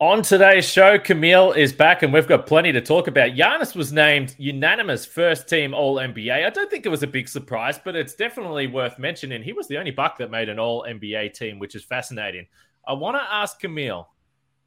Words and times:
On 0.00 0.22
today's 0.22 0.68
show, 0.68 0.98
Camille 0.98 1.52
is 1.52 1.72
back, 1.72 2.02
and 2.02 2.12
we've 2.12 2.26
got 2.26 2.46
plenty 2.48 2.72
to 2.72 2.80
talk 2.80 3.06
about. 3.06 3.30
Giannis 3.30 3.76
was 3.76 3.92
named 3.92 4.34
unanimous 4.38 5.06
first 5.06 5.48
team 5.48 5.72
All 5.72 5.96
NBA. 5.96 6.44
I 6.44 6.50
don't 6.50 6.68
think 6.68 6.84
it 6.84 6.88
was 6.88 7.04
a 7.04 7.06
big 7.06 7.28
surprise, 7.28 7.78
but 7.78 7.94
it's 7.94 8.16
definitely 8.16 8.66
worth 8.66 8.98
mentioning. 8.98 9.40
He 9.40 9.52
was 9.52 9.68
the 9.68 9.78
only 9.78 9.92
Buck 9.92 10.18
that 10.18 10.32
made 10.32 10.48
an 10.48 10.58
All 10.58 10.84
NBA 10.84 11.34
team, 11.34 11.60
which 11.60 11.76
is 11.76 11.84
fascinating. 11.84 12.44
I 12.88 12.92
want 12.94 13.16
to 13.16 13.22
ask 13.22 13.60
Camille 13.60 14.08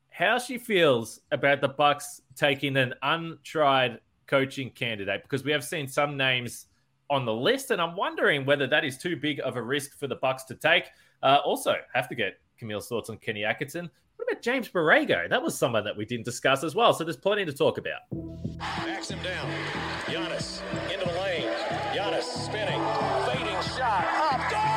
how 0.09 0.39
she 0.39 0.57
feels 0.57 1.19
about 1.29 1.59
the 1.59 1.67
Bucks 1.67 2.21
taking 2.37 2.77
an 2.77 2.93
untried 3.01 3.99
coaching 4.27 4.69
candidate 4.69 5.23
because 5.23 5.43
we 5.43 5.51
have 5.51 5.63
seen 5.65 5.89
some 5.89 6.15
names 6.15 6.67
on 7.09 7.25
the 7.25 7.33
list, 7.33 7.71
and 7.71 7.81
I'm 7.81 7.97
wondering 7.97 8.45
whether 8.45 8.65
that 8.67 8.85
is 8.85 8.97
too 8.97 9.17
big 9.17 9.41
of 9.41 9.57
a 9.57 9.61
risk 9.61 9.99
for 9.99 10.07
the 10.07 10.15
Bucks 10.15 10.45
to 10.45 10.55
take. 10.55 10.85
Uh, 11.21 11.39
also, 11.43 11.75
have 11.93 12.07
to 12.07 12.15
get 12.15 12.39
Camille's 12.57 12.87
thoughts 12.87 13.09
on 13.09 13.17
Kenny 13.17 13.43
Atkinson. 13.43 13.91
What 14.17 14.31
about 14.31 14.41
James 14.41 14.67
Borrego? 14.67 15.29
That 15.29 15.41
was 15.41 15.57
someone 15.57 15.83
that 15.85 15.95
we 15.95 16.05
didn't 16.05 16.25
discuss 16.25 16.63
as 16.63 16.75
well. 16.75 16.93
So 16.93 17.03
there's 17.03 17.17
plenty 17.17 17.45
to 17.45 17.53
talk 17.53 17.77
about. 17.77 18.01
Backs 18.57 19.09
him 19.09 19.19
down. 19.23 19.49
Giannis 20.05 20.61
into 20.91 21.05
the 21.05 21.19
lane. 21.19 21.47
Giannis 21.93 22.23
spinning. 22.23 22.81
Fading 23.25 23.61
shot. 23.77 24.05
Up. 24.33 24.49
Good 24.49 24.76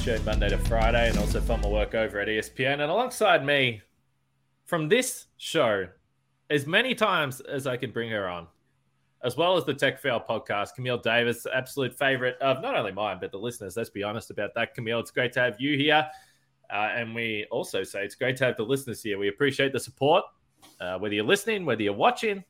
show 0.00 0.18
Monday 0.22 0.48
to 0.48 0.56
Friday, 0.56 1.10
and 1.10 1.18
also 1.18 1.42
from 1.42 1.60
my 1.60 1.68
work 1.68 1.94
over 1.94 2.20
at 2.20 2.28
ESPN. 2.28 2.72
And 2.72 2.84
alongside 2.84 3.44
me, 3.44 3.82
from 4.64 4.88
this 4.88 5.26
show, 5.36 5.88
as 6.48 6.66
many 6.66 6.94
times 6.94 7.40
as 7.40 7.66
I 7.66 7.76
can 7.76 7.90
bring 7.90 8.08
her 8.10 8.26
on, 8.26 8.46
as 9.22 9.36
well 9.36 9.58
as 9.58 9.66
the 9.66 9.74
Tech 9.74 10.00
Fail 10.00 10.18
podcast, 10.18 10.74
Camille 10.74 10.96
Davis, 10.96 11.44
absolute 11.52 11.92
favorite 11.98 12.38
of 12.40 12.62
not 12.62 12.74
only 12.76 12.92
mine 12.92 13.18
but 13.20 13.30
the 13.30 13.38
listeners. 13.38 13.76
Let's 13.76 13.90
be 13.90 14.02
honest 14.02 14.30
about 14.30 14.54
that, 14.54 14.74
Camille. 14.74 15.00
It's 15.00 15.10
great 15.10 15.34
to 15.34 15.40
have 15.40 15.60
you 15.60 15.76
here, 15.76 16.06
uh, 16.72 16.76
and 16.76 17.14
we 17.14 17.46
also 17.50 17.82
say 17.82 18.02
it's 18.02 18.14
great 18.14 18.38
to 18.38 18.46
have 18.46 18.56
the 18.56 18.62
listeners 18.62 19.02
here. 19.02 19.18
We 19.18 19.28
appreciate 19.28 19.74
the 19.74 19.80
support, 19.80 20.24
uh, 20.80 20.98
whether 20.98 21.14
you're 21.14 21.24
listening, 21.24 21.66
whether 21.66 21.82
you're 21.82 21.92
watching. 21.92 22.42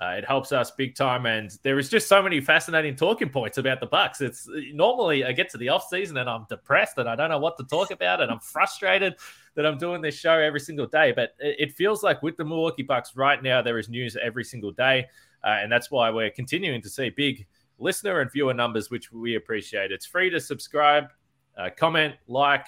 Uh, 0.00 0.10
it 0.10 0.24
helps 0.24 0.52
us 0.52 0.70
big 0.70 0.94
time, 0.94 1.26
and 1.26 1.58
there 1.64 1.76
is 1.76 1.88
just 1.88 2.08
so 2.08 2.22
many 2.22 2.40
fascinating 2.40 2.94
talking 2.94 3.28
points 3.28 3.58
about 3.58 3.80
the 3.80 3.86
Bucks. 3.86 4.20
It's 4.20 4.48
normally 4.72 5.24
I 5.24 5.32
get 5.32 5.50
to 5.50 5.58
the 5.58 5.70
off 5.70 5.88
season 5.88 6.18
and 6.18 6.30
I'm 6.30 6.46
depressed 6.48 6.98
and 6.98 7.08
I 7.08 7.16
don't 7.16 7.30
know 7.30 7.40
what 7.40 7.56
to 7.56 7.64
talk 7.64 7.90
about, 7.90 8.20
and 8.20 8.30
I'm 8.30 8.38
frustrated 8.38 9.16
that 9.56 9.66
I'm 9.66 9.76
doing 9.76 10.00
this 10.00 10.14
show 10.16 10.34
every 10.34 10.60
single 10.60 10.86
day. 10.86 11.10
But 11.10 11.34
it, 11.40 11.72
feels 11.72 12.04
like 12.04 12.22
with 12.22 12.36
the 12.36 12.44
Milwaukee 12.44 12.84
Bucks 12.84 13.16
right 13.16 13.42
now, 13.42 13.60
there 13.60 13.76
is 13.76 13.88
news 13.88 14.16
every 14.22 14.44
single 14.44 14.70
day, 14.70 15.06
uh, 15.42 15.56
and 15.62 15.70
that's 15.70 15.90
why 15.90 16.10
we're 16.10 16.30
continuing 16.30 16.80
to 16.82 16.88
see 16.88 17.10
big 17.10 17.44
listener 17.80 18.20
and 18.20 18.30
viewer 18.30 18.54
numbers, 18.54 18.92
which 18.92 19.10
we 19.10 19.34
appreciate. 19.34 19.90
It's 19.90 20.06
free 20.06 20.30
to 20.30 20.38
subscribe, 20.38 21.08
uh, 21.56 21.70
comment, 21.76 22.14
like, 22.28 22.66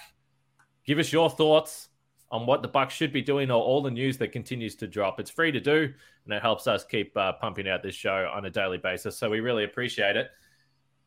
give 0.85 0.99
us 0.99 1.13
your 1.13 1.29
thoughts 1.29 1.90
on 2.31 2.45
what 2.45 2.61
the 2.61 2.67
Bucks 2.67 2.93
should 2.93 3.11
be 3.11 3.21
doing 3.21 3.51
or 3.51 3.61
all 3.61 3.81
the 3.81 3.91
news 3.91 4.17
that 4.17 4.31
continues 4.31 4.75
to 4.75 4.87
drop. 4.87 5.19
It's 5.19 5.29
free 5.29 5.51
to 5.51 5.59
do, 5.59 5.93
and 6.25 6.33
it 6.33 6.41
helps 6.41 6.65
us 6.65 6.85
keep 6.85 7.15
uh, 7.17 7.33
pumping 7.33 7.67
out 7.67 7.83
this 7.83 7.95
show 7.95 8.31
on 8.33 8.45
a 8.45 8.49
daily 8.49 8.77
basis. 8.77 9.17
So 9.17 9.29
we 9.29 9.41
really 9.41 9.65
appreciate 9.65 10.15
it. 10.15 10.29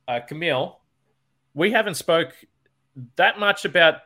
Uh, 0.06 0.20
Camille, 0.20 0.80
we 1.54 1.70
haven't 1.72 1.94
spoke 1.94 2.34
that 3.16 3.38
much 3.40 3.64
about 3.64 3.96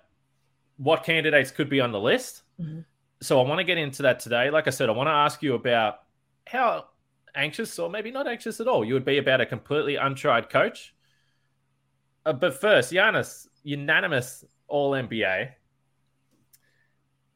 what 0.76 1.02
candidates 1.02 1.50
could 1.50 1.68
be 1.68 1.80
on 1.80 1.90
the 1.90 1.98
list. 1.98 2.42
Mhm. 2.60 2.84
So 3.20 3.40
I 3.42 3.48
want 3.48 3.58
to 3.58 3.64
get 3.64 3.78
into 3.78 4.02
that 4.02 4.20
today. 4.20 4.48
Like 4.48 4.68
I 4.68 4.70
said, 4.70 4.88
I 4.88 4.92
want 4.92 5.08
to 5.08 5.12
ask 5.12 5.42
you 5.42 5.54
about 5.54 6.02
how 6.46 6.86
anxious, 7.34 7.76
or 7.80 7.90
maybe 7.90 8.12
not 8.12 8.28
anxious 8.28 8.60
at 8.60 8.68
all, 8.68 8.84
you 8.84 8.94
would 8.94 9.04
be 9.04 9.18
about 9.18 9.40
a 9.40 9.46
completely 9.46 9.96
untried 9.96 10.48
coach. 10.50 10.94
Uh, 12.24 12.32
but 12.32 12.54
first, 12.60 12.92
Giannis, 12.92 13.48
unanimous 13.64 14.44
All 14.68 14.92
NBA 14.92 15.50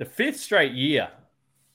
the 0.02 0.10
fifth 0.10 0.40
straight 0.40 0.72
year 0.72 1.08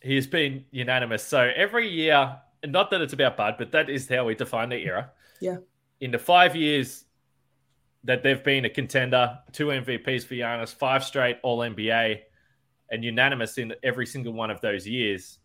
he's 0.02 0.28
been 0.28 0.66
unanimous. 0.72 1.24
So 1.24 1.50
every 1.56 1.88
year, 1.88 2.38
not 2.66 2.92
that 2.92 3.00
it's 3.00 3.14
about 3.14 3.38
Bud, 3.38 3.56
but 3.58 3.72
that 3.72 3.90
is 3.90 4.10
how 4.10 4.26
we 4.26 4.36
define 4.36 4.68
the 4.68 4.76
era. 4.76 5.12
Yeah. 5.40 5.60
In 6.02 6.12
the 6.12 6.20
five 6.20 6.54
years 6.54 7.06
that 8.04 8.24
they've 8.24 8.44
been 8.44 8.66
a 8.66 8.70
contender, 8.70 9.40
two 9.54 9.68
MVPs 9.68 10.26
for 10.26 10.34
Giannis, 10.34 10.74
five 10.74 11.06
straight 11.06 11.38
All 11.42 11.60
NBA, 11.60 12.20
and 12.92 13.02
unanimous 13.02 13.58
in 13.58 13.74
every 13.82 14.06
single 14.06 14.34
one 14.34 14.52
of 14.52 14.60
those 14.60 14.86
years. 14.86 15.40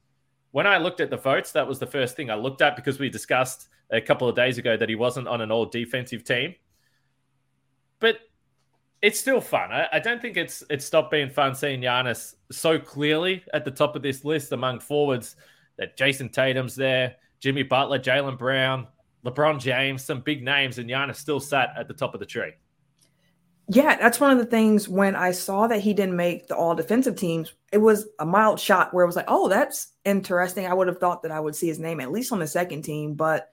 When 0.51 0.67
I 0.67 0.79
looked 0.79 1.01
at 1.01 1.09
the 1.09 1.17
votes, 1.17 1.53
that 1.53 1.69
was 1.69 1.79
the 1.79 1.87
first 1.87 2.17
thing 2.17 2.33
I 2.33 2.35
looked 2.35 2.63
at 2.63 2.75
because 2.75 2.99
we 2.99 3.11
discussed 3.11 3.69
a 3.93 4.01
couple 4.01 4.29
of 4.29 4.35
days 4.35 4.59
ago 4.59 4.77
that 4.77 4.89
he 4.89 4.97
wasn't 4.97 5.29
on 5.29 5.41
an 5.41 5.53
all 5.53 5.67
defensive 5.67 6.25
team. 6.25 6.57
But 8.01 8.17
it's 9.03 9.19
still 9.19 9.41
fun. 9.41 9.73
I, 9.73 9.89
I 9.93 9.99
don't 9.99 10.23
think 10.23 10.37
it's 10.37 10.63
it's 10.71 10.85
stopped 10.85 11.11
being 11.11 11.29
fun 11.29 11.55
seeing 11.55 11.81
Giannis 11.83 12.37
so 12.51 12.79
clearly 12.79 13.45
at 13.53 13.65
the 13.65 13.71
top 13.71 13.97
of 13.97 14.03
this 14.03 14.25
list 14.25 14.53
among 14.53 14.81
forwards 14.81 15.37
that 15.77 15.97
Jayson 15.97 16.31
Tatum's 16.31 16.77
there, 16.77 17.17
Jimmy 17.41 17.65
Butler, 17.65 17.99
Jaylen 17.99 18.39
Brown, 18.39 18.87
LeBron 19.27 19.59
James, 19.61 20.05
some 20.05 20.21
big 20.21 20.45
names, 20.45 20.79
and 20.79 20.89
Giannis 20.89 21.17
still 21.17 21.41
sat 21.41 21.71
at 21.77 21.89
the 21.89 21.95
top 21.95 22.15
of 22.15 22.21
the 22.21 22.27
tree. 22.27 22.53
Yeah, 23.69 23.97
that's 23.97 24.21
one 24.21 24.33
of 24.33 24.39
the 24.39 24.47
things 24.47 24.89
when 24.89 25.17
I 25.17 25.31
saw 25.31 25.67
that 25.69 25.81
he 25.81 25.95
didn't 25.95 26.17
make 26.17 26.49
the 26.49 26.57
all 26.57 26.75
defensive 26.75 27.17
teams, 27.17 27.55
it 27.73 27.79
was 27.79 28.09
a 28.19 28.27
mild 28.27 28.61
shock 28.61 28.93
where 28.93 29.05
it 29.05 29.07
was 29.07 29.17
like, 29.17 29.27
oh, 29.29 29.49
that's 29.49 29.93
interesting. 30.05 30.67
I 30.67 30.75
would 30.75 30.89
have 30.89 30.99
thought 30.99 31.23
that 31.23 31.31
I 31.31 31.41
would 31.41 31.57
see 31.57 31.69
his 31.69 31.79
name 31.79 32.01
at 32.01 32.11
least 32.11 32.33
on 32.33 32.41
the 32.41 32.47
second 32.47 32.83
team, 32.83 33.15
but 33.15 33.52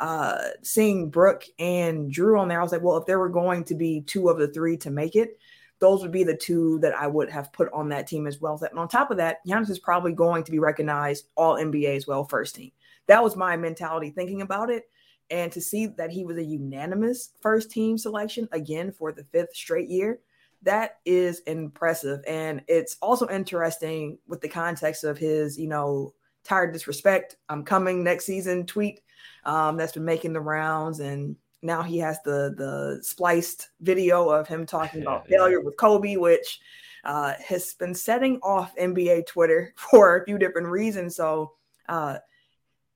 uh 0.00 0.48
seeing 0.62 1.10
Brook 1.10 1.44
and 1.58 2.10
Jrue 2.10 2.40
on 2.40 2.48
there, 2.48 2.58
I 2.58 2.62
was 2.62 2.72
like, 2.72 2.82
well, 2.82 2.96
if 2.96 3.06
there 3.06 3.18
were 3.18 3.28
going 3.28 3.64
to 3.64 3.74
be 3.74 4.00
two 4.00 4.28
of 4.28 4.38
the 4.38 4.48
three 4.48 4.76
to 4.78 4.90
make 4.90 5.14
it, 5.14 5.38
those 5.80 6.02
would 6.02 6.12
be 6.12 6.24
the 6.24 6.36
two 6.36 6.78
that 6.80 6.94
I 6.94 7.06
would 7.06 7.30
have 7.30 7.52
put 7.52 7.72
on 7.72 7.88
that 7.88 8.06
team 8.06 8.26
as 8.26 8.40
well. 8.40 8.60
And 8.68 8.78
on 8.78 8.88
top 8.88 9.10
of 9.10 9.16
that, 9.16 9.38
Giannis 9.46 9.70
is 9.70 9.78
probably 9.78 10.12
going 10.12 10.44
to 10.44 10.50
be 10.50 10.58
recognized 10.58 11.28
all 11.36 11.54
NBA 11.54 11.96
as 11.96 12.06
well, 12.06 12.24
first 12.24 12.54
team. 12.54 12.70
That 13.06 13.24
was 13.24 13.34
my 13.34 13.56
mentality 13.56 14.10
thinking 14.10 14.42
about 14.42 14.70
it. 14.70 14.84
And 15.30 15.50
to 15.52 15.60
see 15.60 15.86
that 15.86 16.10
he 16.10 16.24
was 16.24 16.36
a 16.36 16.44
unanimous 16.44 17.30
first 17.40 17.70
team 17.70 17.96
selection 17.96 18.48
again 18.52 18.92
for 18.92 19.12
the 19.12 19.24
fifth 19.24 19.54
straight 19.54 19.88
year, 19.88 20.20
that 20.62 20.98
is 21.06 21.40
impressive. 21.40 22.20
And 22.26 22.62
it's 22.68 22.96
also 23.00 23.28
interesting 23.28 24.18
with 24.26 24.40
the 24.40 24.48
context 24.48 25.04
of 25.04 25.16
his, 25.16 25.58
you 25.58 25.68
know, 25.68 26.14
tired 26.44 26.72
disrespect. 26.72 27.36
I'm 27.48 27.64
coming 27.64 28.04
next 28.04 28.26
season 28.26 28.66
tweet 28.66 29.00
um, 29.44 29.76
that's 29.76 29.92
been 29.92 30.04
making 30.04 30.32
the 30.32 30.40
rounds. 30.40 31.00
And 31.00 31.36
now 31.62 31.82
he 31.82 31.98
has 31.98 32.22
the 32.22 32.54
the 32.56 33.00
spliced 33.02 33.70
video 33.80 34.28
of 34.28 34.48
him 34.48 34.66
talking 34.66 35.02
about 35.02 35.24
Yeah, 35.26 35.36
yeah. 35.36 35.38
failure 35.38 35.60
with 35.60 35.76
Kobe, 35.76 36.16
which 36.16 36.60
uh, 37.04 37.34
has 37.44 37.74
been 37.74 37.94
setting 37.94 38.38
off 38.42 38.76
NBA 38.76 39.26
Twitter 39.26 39.72
for 39.76 40.16
a 40.16 40.24
few 40.24 40.38
different 40.38 40.68
reasons. 40.68 41.16
So 41.16 41.52
uh, 41.88 42.18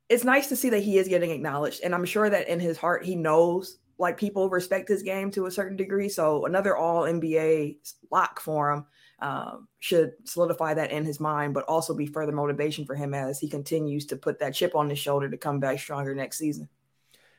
it's 0.08 0.24
nice 0.24 0.48
to 0.48 0.56
see 0.56 0.70
that 0.70 0.82
he 0.82 0.98
is 0.98 1.08
getting 1.08 1.30
acknowledged, 1.30 1.82
and 1.82 1.94
I'm 1.94 2.04
sure 2.04 2.28
that 2.28 2.48
in 2.48 2.60
his 2.60 2.76
heart 2.76 3.04
he 3.04 3.16
knows 3.16 3.78
like 3.98 4.16
people 4.16 4.50
respect 4.50 4.88
his 4.88 5.02
game 5.02 5.30
to 5.30 5.46
a 5.46 5.50
certain 5.50 5.76
degree. 5.76 6.08
So 6.08 6.46
another 6.46 6.76
All 6.76 7.02
NBA 7.02 7.76
lock 8.10 8.40
for 8.40 8.72
him 8.72 8.86
um, 9.24 9.68
should 9.80 10.12
solidify 10.24 10.74
that 10.74 10.92
in 10.92 11.02
his 11.06 11.18
mind, 11.18 11.54
but 11.54 11.64
also 11.64 11.94
be 11.94 12.04
further 12.04 12.30
motivation 12.30 12.84
for 12.84 12.94
him 12.94 13.14
as 13.14 13.40
he 13.40 13.48
continues 13.48 14.04
to 14.06 14.16
put 14.16 14.38
that 14.40 14.54
chip 14.54 14.74
on 14.74 14.90
his 14.90 14.98
shoulder 14.98 15.30
to 15.30 15.38
come 15.38 15.58
back 15.58 15.80
stronger 15.80 16.14
next 16.14 16.36
season. 16.36 16.68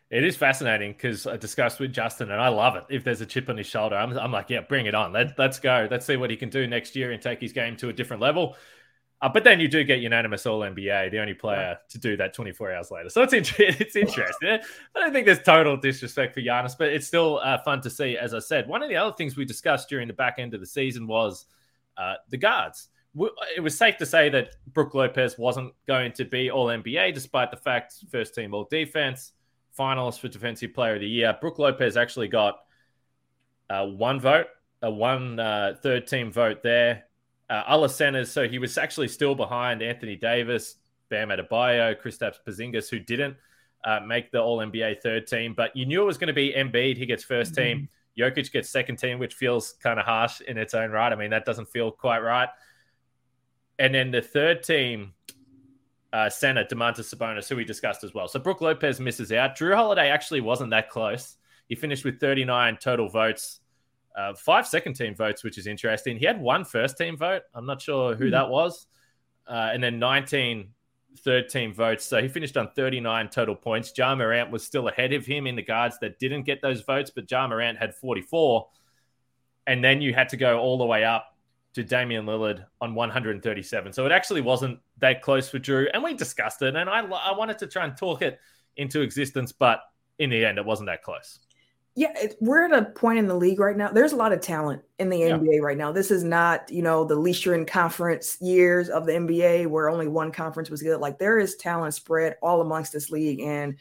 It 0.10 0.24
is 0.24 0.36
fascinating 0.36 0.94
because 0.94 1.28
I 1.28 1.38
discussed 1.38 1.80
with 1.80 1.94
Justin, 1.94 2.32
and 2.32 2.42
I 2.42 2.48
love 2.48 2.76
it. 2.76 2.86
If 2.90 3.04
there's 3.04 3.22
a 3.22 3.26
chip 3.26 3.50
on 3.50 3.58
his 3.58 3.68
shoulder, 3.68 3.96
I'm, 3.96 4.18
I'm 4.18 4.32
like, 4.32 4.50
yeah, 4.50 4.62
bring 4.62 4.88
it 4.88 4.96
on. 4.96 5.14
Let, 5.14 5.38
let's 5.38 5.60
go. 5.60 5.88
Let's 5.92 6.08
see 6.08 6.16
what 6.18 6.32
he 6.32 6.36
can 6.36 6.50
do 6.50 6.66
next 6.66 6.96
year 6.96 7.12
and 7.12 7.22
take 7.22 7.40
his 7.40 7.54
game 7.54 7.76
to 7.78 7.90
a 7.90 7.94
different 7.94 8.22
level. 8.22 8.56
Uh, 9.22 9.30
but 9.30 9.44
then 9.44 9.60
you 9.60 9.68
do 9.68 9.84
get 9.84 10.00
unanimous 10.00 10.48
All 10.48 10.62
NBA, 10.62 11.12
the 11.12 11.20
only 11.20 11.36
player 11.36 11.78
to 11.90 12.00
do 12.00 12.18
that 12.18 12.34
24 12.34 12.74
hours 12.74 12.90
later. 12.90 13.10
So 13.10 13.22
it's 13.22 13.34
in- 13.34 13.46
it's 13.60 13.96
interesting. 13.96 14.60
I 14.96 15.00
don't 15.00 15.14
think 15.14 15.28
there's 15.28 15.44
total 15.44 15.78
disrespect 15.78 16.34
for 16.34 16.42
Giannis, 16.42 16.76
but 16.78 16.88
it's 16.88 17.06
still 17.06 17.40
uh, 17.44 17.60
fun 17.60 17.82
to 17.82 17.92
see. 17.92 18.18
As 18.18 18.34
I 18.34 18.40
said, 18.40 18.68
one 18.68 18.82
of 18.82 18.90
the 18.90 18.96
other 18.96 19.16
things 19.16 19.38
we 19.38 19.46
discussed 19.46 19.88
during 19.88 20.08
the 20.08 20.14
back 20.14 20.36
end 20.40 20.56
of 20.56 20.60
the 20.60 20.66
season 20.66 21.06
was 21.06 21.46
uh, 21.98 22.16
the 22.30 22.38
guards. 22.38 22.90
It 23.56 23.62
was 23.62 23.78
safe 23.78 23.98
to 23.98 24.06
say 24.06 24.30
that 24.30 24.56
Brook 24.74 24.94
Lopez 24.94 25.38
wasn't 25.38 25.74
going 25.88 26.12
to 26.14 26.26
be 26.26 26.52
All 26.52 26.68
NBA, 26.68 27.14
despite 27.14 27.50
the 27.50 27.58
fact 27.58 27.96
first 28.12 28.36
team 28.36 28.54
All 28.54 28.68
Defense, 28.70 29.32
finalist 29.78 30.20
for 30.20 30.28
Defensive 30.28 30.74
Player 30.74 30.96
of 30.96 31.02
the 31.02 31.08
Year. 31.08 31.38
Brook 31.40 31.58
Lopez 31.58 31.96
actually 31.96 32.28
got 32.28 32.60
uh, 33.70 33.86
one 33.86 34.20
vote, 34.20 34.48
a 34.82 34.92
one 34.92 35.40
uh, 35.40 35.76
third 35.82 36.08
team 36.08 36.32
vote 36.32 36.62
there. 36.62 37.06
Uh, 37.50 37.64
other 37.68 37.88
centers, 37.88 38.32
so 38.32 38.48
he 38.48 38.58
was 38.58 38.78
actually 38.78 39.08
still 39.08 39.36
behind 39.36 39.82
Anthony 39.82 40.16
Davis, 40.16 40.78
Bam 41.10 41.30
Adebayo, 41.30 41.96
Kristaps 42.02 42.38
Porzingis, 42.46 42.90
who 42.90 43.00
didn't 43.00 43.38
uh, 43.86 44.00
make 44.00 44.32
the 44.32 44.42
All 44.42 44.58
NBA 44.58 45.02
third 45.02 45.28
team. 45.28 45.54
But 45.56 45.76
you 45.76 45.86
knew 45.86 46.02
it 46.02 46.06
was 46.06 46.18
going 46.18 46.28
to 46.28 46.34
be 46.34 46.54
Embiid. 46.54 46.98
He 46.98 47.06
gets 47.06 47.24
1st 47.24 47.52
mm-hmm. 47.52 47.54
team. 47.54 47.90
Jokic 48.18 48.52
gets 48.52 48.70
second 48.70 48.98
team, 48.98 49.20
which 49.20 49.34
feels 49.34 49.74
kind 49.74 50.00
of 50.00 50.06
harsh 50.06 50.42
in 50.42 50.58
its 50.58 50.74
own 50.74 50.92
right. 50.92 51.12
I 51.12 51.16
mean, 51.16 51.32
that 51.32 51.46
doesn't 51.46 51.68
feel 51.68 51.92
quite 51.92 52.20
right. 52.20 52.50
And 53.78 53.94
then 53.94 54.12
the 54.12 54.22
third 54.22 54.64
team 54.64 55.14
uh, 56.14 56.30
center, 56.30 56.64
Domantas 56.64 57.14
Sabonis, 57.14 57.50
who 57.50 57.58
we 57.58 57.66
discussed 57.66 58.04
as 58.04 58.14
well. 58.14 58.28
So 58.28 58.40
Brook 58.40 58.62
Lopez 58.62 59.00
misses 59.00 59.32
out. 59.34 59.58
Jrue 59.58 59.76
Holiday 59.76 60.10
actually 60.10 60.42
wasn't 60.42 60.70
that 60.70 60.90
close. 60.90 61.36
He 61.68 61.76
finished 61.76 62.06
with 62.06 62.20
39 62.20 62.78
total 62.78 63.10
votes, 63.10 63.60
uh, 64.16 64.34
five 64.34 64.66
second 64.66 64.94
team 64.94 65.14
votes, 65.14 65.44
which 65.44 65.58
is 65.58 65.68
interesting. 65.68 66.18
He 66.18 66.26
had 66.26 66.40
one 66.40 66.64
first 66.64 66.98
team 66.98 67.18
vote. 67.18 67.42
I'm 67.54 67.66
not 67.66 67.82
sure 67.82 68.16
who 68.16 68.26
mm-hmm. 68.26 68.32
that 68.32 68.50
was. 68.50 68.88
Uh, 69.48 69.72
and 69.74 69.84
then 69.84 70.00
19 70.00 70.70
third 71.20 71.50
team 71.50 71.74
votes. 71.74 72.06
So 72.06 72.22
he 72.22 72.28
finished 72.28 72.58
on 72.58 72.70
39 72.76 73.30
total 73.30 73.56
points. 73.56 73.92
Ja 73.98 74.16
Morant 74.16 74.52
was 74.52 74.64
still 74.66 74.88
ahead 74.88 75.14
of 75.14 75.26
him 75.26 75.48
in 75.48 75.56
the 75.56 75.62
guards 75.62 75.98
that 76.00 76.20
didn't 76.20 76.44
get 76.44 76.62
those 76.62 76.82
votes, 76.82 77.12
but 77.14 77.30
Ja 77.30 77.48
Morant 77.48 77.78
had 77.78 77.96
44. 77.96 78.68
And 79.68 79.84
then 79.84 80.02
you 80.02 80.14
had 80.14 80.30
to 80.30 80.38
go 80.38 80.60
all 80.60 80.78
the 80.78 80.86
way 80.86 81.04
up 81.04 81.36
to 81.74 81.84
Damian 81.84 82.26
Lillard 82.26 82.66
on 82.80 82.96
137. 82.96 83.94
So 83.94 84.06
it 84.06 84.12
actually 84.12 84.42
wasn't 84.42 84.80
that 85.00 85.22
close 85.22 85.50
for 85.50 85.60
Jrue. 85.60 85.88
And 85.94 86.04
we 86.04 86.14
discussed 86.14 86.62
it, 86.62 86.76
and 86.76 86.90
I, 86.90 87.02
I 87.02 87.36
wanted 87.36 87.58
to 87.60 87.68
try 87.68 87.86
and 87.86 87.98
talk 87.98 88.22
it 88.22 88.40
into 88.78 89.02
existence, 89.02 89.52
but 89.52 89.82
in 90.20 90.30
the 90.30 90.46
end, 90.46 90.58
it 90.58 90.66
wasn't 90.66 90.88
that 90.88 91.04
close. 91.04 91.40
Yeah, 91.98 92.12
it, 92.18 92.36
we're 92.42 92.66
at 92.66 92.74
a 92.74 92.92
point 92.92 93.20
in 93.20 93.28
the 93.28 93.36
league 93.36 93.60
right 93.60 93.78
now. 93.78 93.90
There's 93.90 94.12
a 94.12 94.18
lot 94.18 94.34
of 94.34 94.42
talent 94.42 94.82
in 95.00 95.10
the 95.10 95.20
yeah. 95.20 95.38
NBA 95.38 95.62
right 95.62 95.78
now. 95.78 95.94
This 95.94 96.12
is 96.12 96.26
not, 96.26 96.70
you 96.70 96.82
know, 96.82 97.06
the 97.06 97.22
Eastern 97.26 97.66
Conference 97.66 98.38
years 98.42 98.90
of 98.90 99.06
the 99.06 99.14
NBA 99.14 99.68
where 99.68 99.90
only 99.90 100.10
one 100.10 100.34
conference 100.34 100.70
was 100.70 100.82
good. 100.82 101.00
Like 101.00 101.20
there 101.20 101.40
is 101.40 101.56
talent 101.56 101.94
spread 101.94 102.36
all 102.42 102.60
amongst 102.60 102.92
this 102.92 103.10
league, 103.12 103.40
and 103.40 103.78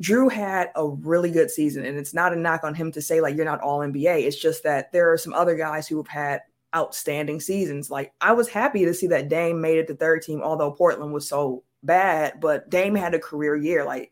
Jrue 0.00 0.30
had 0.30 0.72
a 0.74 0.86
really 0.86 1.30
good 1.30 1.50
season. 1.50 1.86
And 1.86 1.98
it's 1.98 2.12
not 2.12 2.34
a 2.34 2.36
knock 2.36 2.64
on 2.64 2.74
him 2.74 2.92
to 2.92 3.00
say 3.00 3.22
like 3.22 3.34
you're 3.34 3.46
not 3.46 3.60
all 3.60 3.78
NBA. 3.78 4.26
It's 4.26 4.40
just 4.40 4.62
that 4.64 4.92
there 4.92 5.10
are 5.10 5.16
some 5.18 5.32
other 5.32 5.54
guys 5.54 5.88
who 5.88 5.96
have 5.96 6.08
had 6.08 6.42
outstanding 6.74 7.40
seasons. 7.40 7.90
Like 7.90 8.12
I 8.20 8.32
was 8.32 8.48
happy 8.48 8.84
to 8.84 8.92
see 8.92 9.06
that 9.08 9.30
Dame 9.30 9.60
made 9.60 9.78
it 9.78 9.86
to 9.88 9.94
third 9.94 10.20
team, 10.20 10.42
although 10.42 10.72
Portland 10.72 11.12
was 11.14 11.28
so 11.28 11.64
bad. 11.82 12.40
But 12.40 12.68
Dame 12.68 12.94
had 12.94 13.14
a 13.14 13.18
career 13.18 13.56
year. 13.56 13.84
Like 13.84 14.11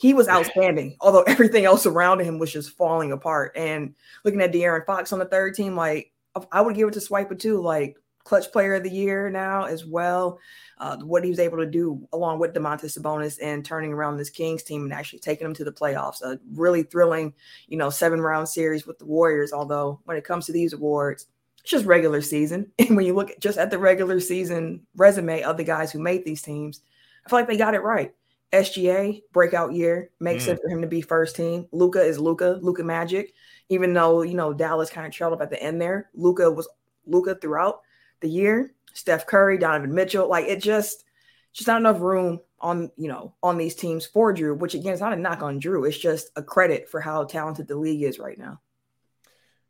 he 0.00 0.14
was 0.14 0.28
outstanding, 0.28 0.96
although 1.00 1.22
everything 1.26 1.66
else 1.66 1.84
around 1.84 2.20
him 2.20 2.38
was 2.38 2.50
just 2.50 2.70
falling 2.70 3.12
apart. 3.12 3.52
And 3.54 3.94
looking 4.24 4.40
at 4.40 4.52
De'Aaron 4.52 4.86
Fox 4.86 5.12
on 5.12 5.18
the 5.18 5.26
third 5.26 5.54
team, 5.54 5.76
like 5.76 6.12
I 6.50 6.62
would 6.62 6.74
give 6.74 6.88
it 6.88 6.94
to 6.94 7.00
Swipa 7.00 7.38
too, 7.38 7.60
like 7.60 7.96
clutch 8.24 8.50
player 8.50 8.74
of 8.74 8.82
the 8.82 8.90
year 8.90 9.28
now 9.28 9.64
as 9.64 9.84
well. 9.84 10.38
Uh, 10.78 10.96
what 10.98 11.22
he 11.22 11.28
was 11.28 11.38
able 11.38 11.58
to 11.58 11.66
do 11.66 12.08
along 12.14 12.38
with 12.38 12.54
Domantas 12.54 12.98
Sabonis 12.98 13.36
and 13.42 13.62
turning 13.62 13.92
around 13.92 14.16
this 14.16 14.30
Kings 14.30 14.62
team 14.62 14.84
and 14.84 14.92
actually 14.94 15.18
taking 15.18 15.44
them 15.44 15.54
to 15.54 15.64
the 15.64 15.72
playoffs. 15.72 16.22
A 16.22 16.40
really 16.54 16.82
thrilling, 16.82 17.34
you 17.68 17.76
know, 17.76 17.90
seven 17.90 18.22
round 18.22 18.48
series 18.48 18.86
with 18.86 18.98
the 18.98 19.04
Warriors. 19.04 19.52
Although 19.52 20.00
when 20.04 20.16
it 20.16 20.24
comes 20.24 20.46
to 20.46 20.52
these 20.52 20.72
awards, 20.72 21.26
it's 21.60 21.70
just 21.70 21.84
regular 21.84 22.22
season. 22.22 22.72
And 22.78 22.96
when 22.96 23.04
you 23.04 23.14
look 23.14 23.30
at 23.30 23.40
just 23.40 23.58
at 23.58 23.70
the 23.70 23.78
regular 23.78 24.18
season 24.18 24.86
resume 24.96 25.42
of 25.42 25.58
the 25.58 25.64
guys 25.64 25.92
who 25.92 25.98
made 25.98 26.24
these 26.24 26.40
teams, 26.40 26.80
I 27.26 27.28
feel 27.28 27.38
like 27.38 27.48
they 27.48 27.58
got 27.58 27.74
it 27.74 27.82
right. 27.82 28.14
SGA 28.52 29.22
breakout 29.32 29.72
year 29.72 30.10
makes 30.18 30.42
mm. 30.42 30.46
sense 30.46 30.60
for 30.60 30.68
him 30.68 30.80
to 30.82 30.88
be 30.88 31.00
first 31.00 31.36
team. 31.36 31.66
Luka 31.72 32.02
is 32.02 32.18
Luka, 32.18 32.58
Luka 32.62 32.82
Magic. 32.82 33.34
Even 33.68 33.92
though 33.92 34.22
you 34.22 34.34
know 34.34 34.52
Dallas 34.52 34.90
kind 34.90 35.06
of 35.06 35.12
trailed 35.12 35.32
up 35.32 35.40
at 35.40 35.50
the 35.50 35.62
end 35.62 35.80
there, 35.80 36.10
Luka 36.14 36.50
was 36.50 36.68
Luka 37.06 37.36
throughout 37.36 37.80
the 38.20 38.28
year. 38.28 38.74
Steph 38.92 39.26
Curry, 39.26 39.58
Donovan 39.58 39.94
Mitchell, 39.94 40.28
like 40.28 40.46
it 40.46 40.60
just 40.60 41.04
just 41.52 41.68
not 41.68 41.80
enough 41.80 42.00
room 42.00 42.40
on 42.60 42.90
you 42.96 43.08
know 43.08 43.34
on 43.42 43.56
these 43.56 43.76
teams 43.76 44.04
for 44.04 44.34
Jrue. 44.34 44.58
Which 44.58 44.74
again 44.74 44.94
is 44.94 45.00
not 45.00 45.12
a 45.12 45.16
knock 45.16 45.42
on 45.42 45.60
Jrue. 45.60 45.86
It's 45.86 45.98
just 45.98 46.30
a 46.34 46.42
credit 46.42 46.88
for 46.88 47.00
how 47.00 47.24
talented 47.24 47.68
the 47.68 47.76
league 47.76 48.02
is 48.02 48.18
right 48.18 48.38
now. 48.38 48.60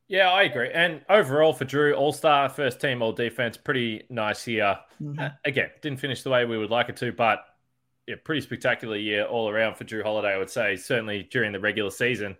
Yeah, 0.09 0.31
I 0.31 0.43
agree. 0.43 0.71
And 0.73 1.03
overall 1.09 1.53
for 1.53 1.65
Jrue, 1.65 1.97
All 1.97 2.13
Star, 2.13 2.49
first 2.49 2.81
team, 2.81 3.01
all 3.01 3.13
defense, 3.13 3.57
pretty 3.57 4.03
nice 4.11 4.45
here. 4.45 4.81
Mm-hmm. 5.01 5.21
Uh, 5.21 5.29
again, 5.45 5.71
didn't 5.83 6.01
finish 6.01 6.23
the 6.23 6.31
way 6.31 6.45
we 6.47 6.59
would 6.59 6.71
like 6.71 6.89
it 6.89 6.97
to, 6.97 7.13
but 7.13 7.45
yeah, 8.11 8.17
pretty 8.25 8.41
spectacular 8.41 8.97
year 8.97 9.25
all 9.25 9.49
around 9.49 9.77
for 9.77 9.85
Jrue 9.85 10.03
Holiday, 10.03 10.35
I 10.35 10.37
would 10.37 10.51
say, 10.51 10.75
certainly 10.75 11.29
during 11.31 11.53
the 11.53 11.61
regular 11.61 11.91
season. 11.91 12.37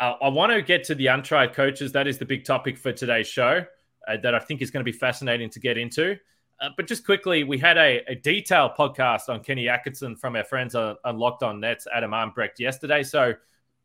Uh, 0.00 0.14
I 0.22 0.28
want 0.28 0.52
to 0.52 0.62
get 0.62 0.84
to 0.84 0.94
the 0.94 1.08
untried 1.08 1.52
coaches. 1.52 1.92
That 1.92 2.06
is 2.06 2.16
the 2.16 2.24
big 2.24 2.46
topic 2.46 2.78
for 2.78 2.92
today's 2.92 3.26
show 3.26 3.62
uh, 4.08 4.16
that 4.22 4.34
I 4.34 4.38
think 4.38 4.62
is 4.62 4.70
going 4.70 4.80
to 4.82 4.90
be 4.90 4.96
fascinating 4.96 5.50
to 5.50 5.60
get 5.60 5.76
into. 5.76 6.16
Uh, 6.62 6.70
but 6.78 6.86
just 6.86 7.04
quickly, 7.04 7.44
we 7.44 7.58
had 7.58 7.76
a, 7.76 8.02
a, 8.08 8.14
detailed 8.14 8.72
podcast 8.78 9.28
on 9.28 9.42
Kenny 9.42 9.68
Atkinson 9.68 10.16
from 10.16 10.34
our 10.34 10.44
friends 10.44 10.74
on, 10.74 10.96
on 11.04 11.18
Locked 11.18 11.42
On 11.42 11.60
Nets, 11.60 11.86
Adam 11.94 12.12
Armbrecht, 12.12 12.58
yesterday. 12.58 13.02
So 13.02 13.34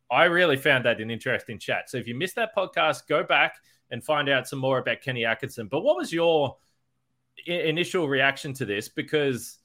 I 0.10 0.26
really 0.26 0.56
found 0.56 0.86
that 0.86 1.02
an 1.02 1.12
interesting 1.12 1.60
chat. 1.60 1.90
So 1.90 1.98
if 1.98 2.08
you 2.08 2.16
missed 2.16 2.36
that 2.36 2.56
podcast, 2.56 3.06
go 3.10 3.22
back 3.22 3.56
and 3.92 4.02
find 4.02 4.30
out 4.30 4.48
some 4.48 4.60
more 4.60 4.78
about 4.78 5.02
Kenny 5.02 5.26
Atkinson. 5.26 5.68
But 5.68 5.82
what 5.82 5.98
was 5.98 6.14
your 6.14 6.56
I- 7.50 7.52
initial 7.52 8.08
reaction 8.08 8.54
to 8.54 8.66
this? 8.66 8.88
Because 8.88 9.58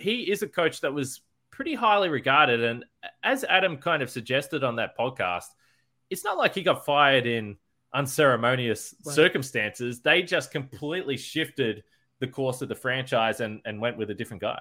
he 0.00 0.30
is 0.30 0.42
a 0.42 0.48
coach 0.48 0.80
that 0.80 0.92
was 0.92 1.20
pretty 1.50 1.74
highly 1.74 2.08
regarded. 2.08 2.62
And 2.62 2.84
as 3.22 3.44
Adam 3.44 3.76
kind 3.76 4.02
of 4.02 4.10
suggested 4.10 4.64
on 4.64 4.76
that 4.76 4.96
podcast, 4.98 5.46
it's 6.08 6.24
not 6.24 6.38
like 6.38 6.54
he 6.54 6.62
got 6.62 6.84
fired 6.84 7.26
in 7.26 7.56
unceremonious 7.92 8.94
right. 9.04 9.14
circumstances. 9.14 10.00
They 10.00 10.22
just 10.22 10.50
completely 10.50 11.16
shifted 11.16 11.82
the 12.20 12.26
course 12.26 12.62
of 12.62 12.68
the 12.68 12.74
franchise 12.74 13.40
and, 13.40 13.60
and 13.64 13.80
went 13.80 13.96
with 13.96 14.10
a 14.10 14.14
different 14.14 14.40
guy. 14.40 14.60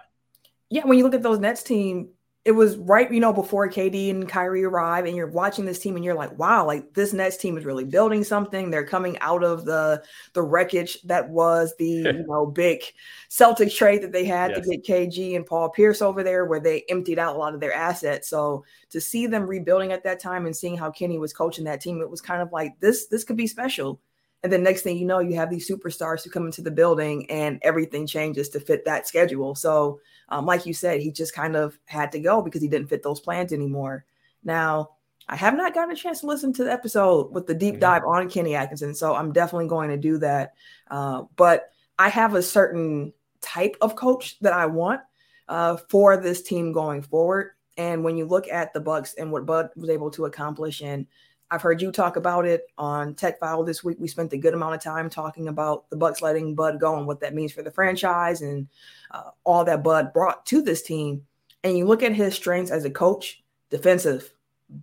Yeah, 0.69 0.85
when 0.85 0.97
you 0.97 1.03
look 1.03 1.15
at 1.15 1.23
those 1.23 1.39
Nets 1.39 1.63
team, 1.63 2.09
it 2.49 2.55
was 2.55 2.77
right, 2.77 3.13
you 3.13 3.19
know, 3.19 3.31
before 3.31 3.69
KD 3.69 4.09
and 4.09 4.27
Kyrie 4.27 4.63
arrive, 4.63 5.05
and 5.05 5.15
you're 5.15 5.27
watching 5.27 5.65
this 5.65 5.77
team, 5.77 5.95
and 5.95 6.03
you're 6.03 6.15
like, 6.15 6.35
wow, 6.39 6.65
like 6.65 6.95
this 6.95 7.13
Nets 7.13 7.37
team 7.37 7.59
is 7.59 7.63
really 7.63 7.83
building 7.83 8.23
something. 8.23 8.71
They're 8.71 8.87
coming 8.87 9.19
out 9.19 9.43
of 9.43 9.65
the 9.65 10.03
the 10.33 10.41
wreckage 10.41 10.99
that 11.03 11.29
was 11.29 11.75
the 11.77 11.85
you 11.87 12.25
know 12.27 12.47
big 12.47 12.81
Celtics 13.29 13.75
trade 13.75 14.01
that 14.01 14.13
they 14.13 14.25
had 14.25 14.49
yes. 14.49 14.65
to 14.65 14.77
get 14.77 14.83
KG 14.83 15.35
and 15.35 15.45
Paul 15.45 15.69
Pierce 15.69 16.01
over 16.01 16.23
there, 16.23 16.45
where 16.45 16.59
they 16.59 16.85
emptied 16.89 17.19
out 17.19 17.35
a 17.35 17.37
lot 17.37 17.53
of 17.53 17.59
their 17.59 17.71
assets. 17.71 18.27
So 18.27 18.65
to 18.89 18.99
see 18.99 19.27
them 19.27 19.45
rebuilding 19.45 19.91
at 19.91 20.03
that 20.05 20.19
time 20.19 20.47
and 20.47 20.57
seeing 20.57 20.75
how 20.75 20.89
Kenny 20.89 21.19
was 21.19 21.33
coaching 21.33 21.65
that 21.65 21.81
team, 21.81 22.01
it 22.01 22.09
was 22.09 22.19
kind 22.19 22.41
of 22.41 22.51
like 22.51 22.79
this 22.79 23.05
this 23.05 23.23
could 23.23 23.37
be 23.37 23.45
special. 23.45 24.01
And 24.43 24.51
then 24.51 24.63
next 24.63 24.83
thing 24.83 24.97
you 24.97 25.05
know, 25.05 25.19
you 25.19 25.35
have 25.35 25.49
these 25.49 25.69
superstars 25.69 26.23
who 26.23 26.29
come 26.29 26.45
into 26.45 26.61
the 26.61 26.71
building, 26.71 27.29
and 27.29 27.59
everything 27.61 28.07
changes 28.07 28.49
to 28.49 28.59
fit 28.59 28.85
that 28.85 29.07
schedule. 29.07 29.55
So 29.55 29.99
um, 30.29 30.45
like 30.45 30.65
you 30.65 30.73
said, 30.73 31.01
he 31.01 31.11
just 31.11 31.33
kind 31.33 31.55
of 31.55 31.77
had 31.85 32.11
to 32.13 32.19
go 32.19 32.41
because 32.41 32.61
he 32.61 32.67
didn't 32.67 32.89
fit 32.89 33.03
those 33.03 33.19
plans 33.19 33.51
anymore. 33.51 34.05
Now, 34.43 34.91
I 35.27 35.35
have 35.35 35.55
not 35.55 35.73
gotten 35.73 35.91
a 35.91 35.95
chance 35.95 36.21
to 36.21 36.27
listen 36.27 36.53
to 36.53 36.63
the 36.63 36.71
episode 36.71 37.31
with 37.31 37.47
the 37.47 37.53
deep 37.53 37.75
mm-hmm. 37.75 37.81
dive 37.81 38.03
on 38.05 38.29
Kenny 38.29 38.55
Atkinson, 38.55 38.95
so 38.95 39.13
I'm 39.13 39.31
definitely 39.31 39.67
going 39.67 39.89
to 39.89 39.97
do 39.97 40.17
that. 40.19 40.53
Uh, 40.89 41.23
but 41.35 41.71
I 41.99 42.09
have 42.09 42.33
a 42.33 42.41
certain 42.41 43.13
type 43.41 43.75
of 43.81 43.95
coach 43.95 44.39
that 44.39 44.53
I 44.53 44.65
want 44.65 45.01
uh, 45.47 45.77
for 45.89 46.17
this 46.17 46.41
team 46.41 46.71
going 46.71 47.01
forward. 47.01 47.51
And 47.77 48.03
when 48.03 48.17
you 48.17 48.25
look 48.25 48.47
at 48.47 48.73
the 48.73 48.79
Bucks 48.79 49.13
and 49.15 49.31
what 49.31 49.45
Bud 49.45 49.69
was 49.75 49.89
able 49.89 50.11
to 50.11 50.25
accomplish, 50.25 50.81
and 50.81 51.05
I've 51.51 51.61
heard 51.61 51.81
you 51.81 51.91
talk 51.91 52.15
about 52.15 52.45
it 52.45 52.67
on 52.77 53.15
Tech 53.15 53.39
File 53.39 53.63
this 53.63 53.83
week. 53.83 53.97
We 53.99 54.07
spent 54.07 54.33
a 54.33 54.37
good 54.37 54.53
amount 54.53 54.75
of 54.75 54.83
time 54.83 55.09
talking 55.09 55.47
about 55.47 55.89
the 55.89 55.95
Bucks 55.95 56.21
letting 56.21 56.53
Bud 56.53 56.79
go 56.79 56.95
and 56.97 57.07
what 57.07 57.21
that 57.21 57.33
means 57.33 57.51
for 57.51 57.63
the 57.63 57.71
franchise 57.71 58.41
and 58.41 58.67
uh, 59.11 59.31
all 59.43 59.65
that 59.65 59.83
Bud 59.83 60.13
brought 60.13 60.45
to 60.47 60.61
this 60.61 60.83
team. 60.83 61.25
And 61.63 61.77
you 61.77 61.85
look 61.85 62.03
at 62.03 62.13
his 62.13 62.35
strengths 62.35 62.71
as 62.71 62.85
a 62.85 62.91
coach, 62.91 63.43
defensive, 63.71 64.31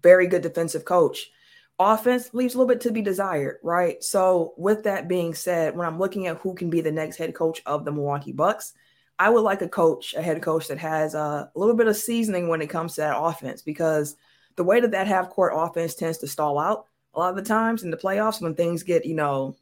very 0.02 0.26
good 0.26 0.42
defensive 0.42 0.84
coach. 0.84 1.30
Offense 1.78 2.34
leaves 2.34 2.54
a 2.54 2.58
little 2.58 2.68
bit 2.68 2.80
to 2.82 2.90
be 2.90 3.02
desired, 3.02 3.58
right? 3.62 4.02
So, 4.02 4.54
with 4.56 4.84
that 4.84 5.08
being 5.08 5.34
said, 5.34 5.76
when 5.76 5.86
I'm 5.86 5.98
looking 5.98 6.26
at 6.26 6.38
who 6.38 6.54
can 6.54 6.70
be 6.70 6.80
the 6.80 6.90
next 6.90 7.16
head 7.16 7.34
coach 7.34 7.62
of 7.66 7.84
the 7.84 7.92
Milwaukee 7.92 8.32
Bucks, 8.32 8.72
I 9.18 9.30
would 9.30 9.42
like 9.42 9.62
a 9.62 9.68
coach, 9.68 10.14
a 10.14 10.22
head 10.22 10.42
coach 10.42 10.68
that 10.68 10.78
has 10.78 11.14
a 11.14 11.50
little 11.54 11.76
bit 11.76 11.86
of 11.86 11.96
seasoning 11.96 12.48
when 12.48 12.62
it 12.62 12.70
comes 12.70 12.94
to 12.94 13.02
that 13.02 13.16
offense 13.16 13.62
because 13.62 14.16
the 14.56 14.64
way 14.64 14.80
that 14.80 14.90
that 14.90 15.06
half 15.06 15.30
court 15.30 15.52
offense 15.54 15.94
tends 15.94 16.18
to 16.18 16.26
stall 16.26 16.58
out 16.58 16.86
a 17.14 17.18
lot 17.18 17.30
of 17.30 17.36
the 17.36 17.42
times 17.42 17.82
in 17.82 17.90
the 17.90 17.96
playoffs 17.96 18.40
when 18.40 18.54
things 18.54 18.82
get, 18.82 19.06
you 19.06 19.14
know, 19.14 19.56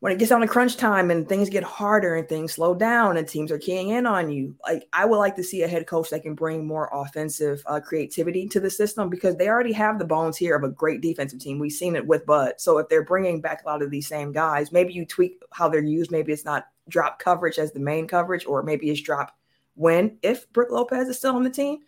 when 0.00 0.12
it 0.12 0.18
gets 0.18 0.28
down 0.28 0.42
to 0.42 0.46
crunch 0.46 0.76
time 0.76 1.10
and 1.10 1.26
things 1.26 1.48
get 1.48 1.62
harder 1.62 2.16
and 2.16 2.28
things 2.28 2.52
slow 2.52 2.74
down 2.74 3.16
and 3.16 3.26
teams 3.26 3.50
are 3.50 3.58
keying 3.58 3.88
in 3.88 4.04
on 4.04 4.30
you, 4.30 4.54
like 4.62 4.86
I 4.92 5.06
would 5.06 5.16
like 5.16 5.34
to 5.36 5.42
see 5.42 5.62
a 5.62 5.68
head 5.68 5.86
coach 5.86 6.10
that 6.10 6.22
can 6.22 6.34
bring 6.34 6.66
more 6.66 6.90
offensive 6.92 7.62
uh, 7.64 7.80
creativity 7.80 8.46
to 8.48 8.60
the 8.60 8.68
system 8.68 9.08
because 9.08 9.36
they 9.36 9.48
already 9.48 9.72
have 9.72 9.98
the 9.98 10.04
bones 10.04 10.36
here 10.36 10.56
of 10.56 10.62
a 10.62 10.68
great 10.68 11.00
defensive 11.00 11.40
team. 11.40 11.58
We've 11.58 11.72
seen 11.72 11.96
it 11.96 12.06
with 12.06 12.26
Bud. 12.26 12.54
So 12.58 12.76
if 12.78 12.88
they're 12.90 13.02
bringing 13.02 13.40
back 13.40 13.64
a 13.64 13.66
lot 13.66 13.80
of 13.80 13.90
these 13.90 14.06
same 14.06 14.30
guys, 14.30 14.72
maybe 14.72 14.92
you 14.92 15.06
tweak 15.06 15.40
how 15.52 15.70
they're 15.70 15.82
used. 15.82 16.10
Maybe 16.10 16.32
it's 16.32 16.44
not 16.44 16.66
drop 16.88 17.18
coverage 17.18 17.58
as 17.58 17.72
the 17.72 17.80
main 17.80 18.06
coverage, 18.06 18.44
or 18.44 18.62
maybe 18.62 18.90
it's 18.90 19.00
drop 19.00 19.34
when 19.74 20.18
if 20.22 20.50
Brook 20.52 20.70
Lopez 20.70 21.08
is 21.08 21.18
still 21.18 21.36
on 21.36 21.44
the 21.44 21.50
team, 21.50 21.80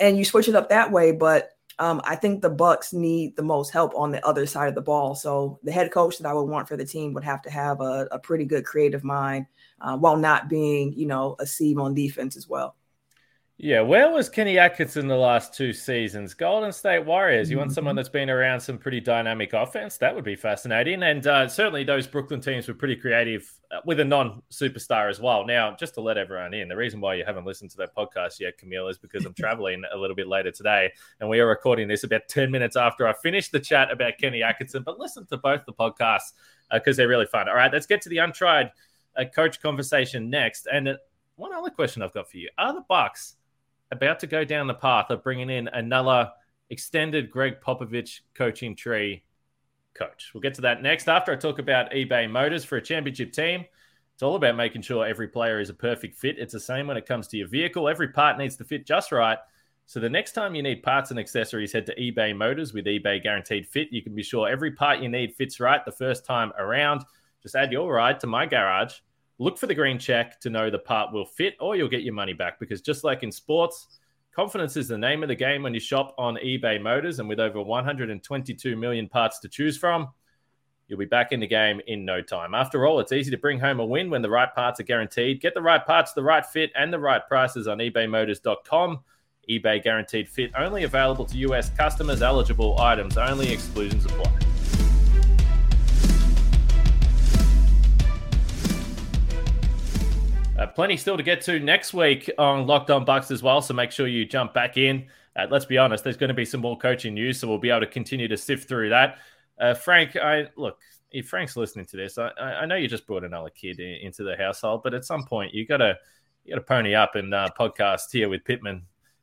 and 0.00 0.16
you 0.16 0.24
switch 0.24 0.48
it 0.48 0.54
up 0.54 0.68
that 0.68 0.90
way. 0.90 1.12
But 1.12 1.50
Um, 1.78 2.02
I 2.04 2.16
think 2.16 2.42
the 2.42 2.50
Bucks 2.50 2.92
need 2.92 3.34
the 3.34 3.42
most 3.42 3.72
help 3.72 3.92
on 3.96 4.12
the 4.12 4.24
other 4.26 4.46
side 4.46 4.68
of 4.68 4.74
the 4.74 4.82
ball. 4.82 5.14
So 5.14 5.58
the 5.64 5.72
head 5.72 5.90
coach 5.90 6.18
that 6.18 6.28
I 6.28 6.34
would 6.34 6.50
want 6.50 6.68
for 6.68 6.76
the 6.76 6.84
team 6.84 7.14
would 7.14 7.24
have 7.24 7.40
to 7.42 7.50
have 7.50 7.80
a, 7.80 8.06
a 8.12 8.18
pretty 8.18 8.44
good 8.44 8.64
creative 8.64 9.02
mind 9.02 9.46
uh, 9.80 9.96
while 9.96 10.18
not 10.18 10.50
being, 10.50 10.92
you 10.92 11.06
know, 11.06 11.34
a 11.40 11.46
sieve 11.46 11.78
on 11.78 11.94
defense 11.94 12.36
as 12.36 12.46
well. 12.46 12.76
Yeah, 13.64 13.80
where 13.82 14.10
was 14.10 14.28
Kenny 14.28 14.58
Atkinson 14.58 15.06
the 15.06 15.14
last 15.14 15.54
two 15.54 15.72
seasons? 15.72 16.34
Golden 16.34 16.72
State 16.72 17.06
Warriors. 17.06 17.48
You 17.48 17.58
want 17.58 17.68
Mm-hmm. 17.68 17.74
someone 17.76 17.94
that's 17.94 18.08
been 18.08 18.28
around 18.28 18.58
some 18.58 18.76
pretty 18.76 18.98
dynamic 18.98 19.52
offense? 19.52 19.96
That 19.98 20.12
would 20.16 20.24
be 20.24 20.34
fascinating. 20.34 21.04
And 21.04 21.24
uh, 21.24 21.46
certainly 21.46 21.84
those 21.84 22.08
Brooklyn 22.08 22.40
teams 22.40 22.66
were 22.66 22.74
pretty 22.74 22.96
creative 22.96 23.48
uh, 23.70 23.78
with 23.84 24.00
a 24.00 24.04
non 24.04 24.42
superstar 24.50 25.08
as 25.08 25.20
well. 25.20 25.46
Now, 25.46 25.76
just 25.76 25.94
to 25.94 26.00
let 26.00 26.18
everyone 26.18 26.54
in, 26.54 26.66
the 26.66 26.74
reason 26.74 27.00
why 27.00 27.14
you 27.14 27.24
haven't 27.24 27.44
listened 27.44 27.70
to 27.70 27.76
that 27.76 27.94
podcast 27.94 28.40
yet, 28.40 28.58
Camille, 28.58 28.88
is 28.88 28.98
because 28.98 29.24
I'm 29.24 29.34
traveling 29.38 29.84
a 29.94 29.96
little 29.96 30.16
bit 30.16 30.26
later 30.26 30.50
today. 30.50 30.90
And 31.20 31.30
we 31.30 31.38
are 31.38 31.46
recording 31.46 31.86
this 31.86 32.02
about 32.02 32.22
10 32.26 32.50
minutes 32.50 32.74
after 32.74 33.06
I 33.06 33.12
finished 33.22 33.52
the 33.52 33.60
chat 33.60 33.92
about 33.92 34.18
Kenny 34.18 34.42
Atkinson. 34.42 34.82
But 34.82 34.98
listen 34.98 35.24
to 35.26 35.36
both 35.36 35.64
the 35.66 35.72
podcasts 35.72 36.32
because 36.72 36.96
they're 36.96 37.06
really 37.06 37.26
fun. 37.26 37.48
All 37.48 37.54
right, 37.54 37.72
let's 37.72 37.86
get 37.86 38.02
to 38.02 38.08
the 38.08 38.18
untried 38.18 38.72
uh, 39.16 39.22
coach 39.32 39.62
conversation 39.62 40.28
next. 40.30 40.66
And 40.66 40.88
uh, 40.88 40.94
one 41.36 41.54
other 41.54 41.70
question 41.70 42.02
I've 42.02 42.12
got 42.12 42.28
for 42.28 42.38
you 42.38 42.48
Are 42.58 42.74
the 42.74 42.84
Bucks 42.88 43.36
about 43.92 44.20
to 44.20 44.26
go 44.26 44.44
down 44.44 44.66
the 44.66 44.74
path 44.74 45.10
of 45.10 45.22
bringing 45.22 45.50
in 45.50 45.68
another 45.68 46.30
extended 46.70 47.30
Gregg 47.30 47.60
Popovich 47.60 48.20
coaching 48.34 48.74
tree 48.74 49.22
coach. 49.94 50.30
We'll 50.32 50.40
get 50.40 50.54
to 50.54 50.62
that 50.62 50.82
next 50.82 51.08
after 51.08 51.32
I 51.32 51.36
talk 51.36 51.58
about 51.58 51.92
eBay 51.92 52.28
Motors 52.28 52.64
for 52.64 52.76
a 52.76 52.82
championship 52.82 53.32
team. 53.32 53.66
It's 54.14 54.22
all 54.22 54.34
about 54.34 54.56
making 54.56 54.82
sure 54.82 55.06
every 55.06 55.28
player 55.28 55.60
is 55.60 55.70
a 55.70 55.74
perfect 55.74 56.16
fit. 56.16 56.38
It's 56.38 56.52
the 56.52 56.60
same 56.60 56.86
when 56.86 56.96
it 56.96 57.06
comes 57.06 57.28
to 57.28 57.36
your 57.36 57.48
vehicle. 57.48 57.88
Every 57.88 58.08
part 58.08 58.38
needs 58.38 58.56
to 58.56 58.64
fit 58.64 58.86
just 58.86 59.12
right. 59.12 59.38
So 59.86 60.00
the 60.00 60.08
next 60.08 60.32
time 60.32 60.54
you 60.54 60.62
need 60.62 60.82
parts 60.82 61.10
and 61.10 61.20
accessories, 61.20 61.72
head 61.72 61.86
to 61.86 61.96
eBay 61.96 62.34
Motors 62.34 62.72
with 62.72 62.86
eBay 62.86 63.22
Guaranteed 63.22 63.66
Fit. 63.66 63.88
You 63.90 64.02
can 64.02 64.14
be 64.14 64.22
sure 64.22 64.48
every 64.48 64.72
part 64.72 65.00
you 65.00 65.08
need 65.08 65.34
fits 65.34 65.60
right 65.60 65.84
the 65.84 65.92
first 65.92 66.24
time 66.24 66.52
around. 66.58 67.04
Just 67.42 67.56
add 67.56 67.72
your 67.72 67.92
ride 67.92 68.20
to 68.20 68.26
my 68.26 68.46
garage. 68.46 68.94
Look 69.42 69.58
for 69.58 69.66
the 69.66 69.74
green 69.74 69.98
check 69.98 70.38
to 70.42 70.50
know 70.50 70.70
the 70.70 70.78
part 70.78 71.12
will 71.12 71.26
fit, 71.26 71.56
or 71.58 71.74
you'll 71.74 71.88
get 71.88 72.04
your 72.04 72.14
money 72.14 72.32
back. 72.32 72.60
Because 72.60 72.80
just 72.80 73.02
like 73.02 73.24
in 73.24 73.32
sports, 73.32 73.88
confidence 74.30 74.76
is 74.76 74.86
the 74.86 74.96
name 74.96 75.24
of 75.24 75.28
the 75.28 75.34
game 75.34 75.64
when 75.64 75.74
you 75.74 75.80
shop 75.80 76.14
on 76.16 76.36
eBay 76.36 76.80
Motors. 76.80 77.18
And 77.18 77.28
with 77.28 77.40
over 77.40 77.60
122 77.60 78.76
million 78.76 79.08
parts 79.08 79.40
to 79.40 79.48
choose 79.48 79.76
from, 79.76 80.10
you'll 80.86 81.00
be 81.00 81.06
back 81.06 81.32
in 81.32 81.40
the 81.40 81.46
game 81.48 81.80
in 81.88 82.04
no 82.04 82.22
time. 82.22 82.54
After 82.54 82.86
all, 82.86 83.00
it's 83.00 83.10
easy 83.10 83.32
to 83.32 83.36
bring 83.36 83.58
home 83.58 83.80
a 83.80 83.84
win 83.84 84.10
when 84.10 84.22
the 84.22 84.30
right 84.30 84.54
parts 84.54 84.78
are 84.78 84.84
guaranteed. 84.84 85.40
Get 85.40 85.54
the 85.54 85.62
right 85.62 85.84
parts, 85.84 86.12
the 86.12 86.22
right 86.22 86.46
fit, 86.46 86.70
and 86.76 86.92
the 86.92 87.00
right 87.00 87.26
prices 87.26 87.66
on 87.66 87.78
ebaymotors.com. 87.78 89.00
eBay 89.50 89.82
guaranteed 89.82 90.28
fit 90.28 90.52
only 90.56 90.84
available 90.84 91.24
to 91.24 91.36
US 91.38 91.68
customers, 91.70 92.22
eligible 92.22 92.78
items 92.78 93.18
only, 93.18 93.52
exclusions 93.52 94.04
apply. 94.04 94.41
Uh, 100.62 100.66
plenty 100.68 100.96
still 100.96 101.16
to 101.16 101.24
get 101.24 101.40
to 101.40 101.58
next 101.58 101.92
week 101.92 102.30
on 102.38 102.68
Locked 102.68 102.88
On 102.88 103.04
Bucks 103.04 103.32
as 103.32 103.42
well. 103.42 103.60
So 103.60 103.74
make 103.74 103.90
sure 103.90 104.06
you 104.06 104.24
jump 104.24 104.54
back 104.54 104.76
in. 104.76 105.08
Uh, 105.34 105.48
let's 105.50 105.64
be 105.64 105.76
honest, 105.76 106.04
there's 106.04 106.16
going 106.16 106.28
to 106.28 106.34
be 106.34 106.44
some 106.44 106.60
more 106.60 106.78
coaching 106.78 107.14
news, 107.14 107.40
so 107.40 107.48
we'll 107.48 107.58
be 107.58 107.70
able 107.70 107.80
to 107.80 107.86
continue 107.88 108.28
to 108.28 108.36
sift 108.36 108.68
through 108.68 108.90
that. 108.90 109.18
Uh, 109.60 109.74
Frank, 109.74 110.14
I 110.14 110.46
look 110.56 110.78
if 111.10 111.28
Frank's 111.28 111.56
listening 111.56 111.86
to 111.86 111.96
this, 111.96 112.16
I, 112.16 112.30
I 112.38 112.66
know 112.66 112.76
you 112.76 112.86
just 112.86 113.08
brought 113.08 113.24
another 113.24 113.50
kid 113.50 113.80
in, 113.80 114.06
into 114.06 114.22
the 114.22 114.36
household, 114.36 114.82
but 114.84 114.94
at 114.94 115.04
some 115.04 115.24
point 115.24 115.52
you 115.52 115.66
gotta 115.66 115.98
you 116.44 116.54
gotta 116.54 116.64
pony 116.64 116.94
up 116.94 117.16
and 117.16 117.34
uh, 117.34 117.48
podcast 117.58 118.12
here 118.12 118.28
with 118.28 118.44
Pitman. 118.44 118.82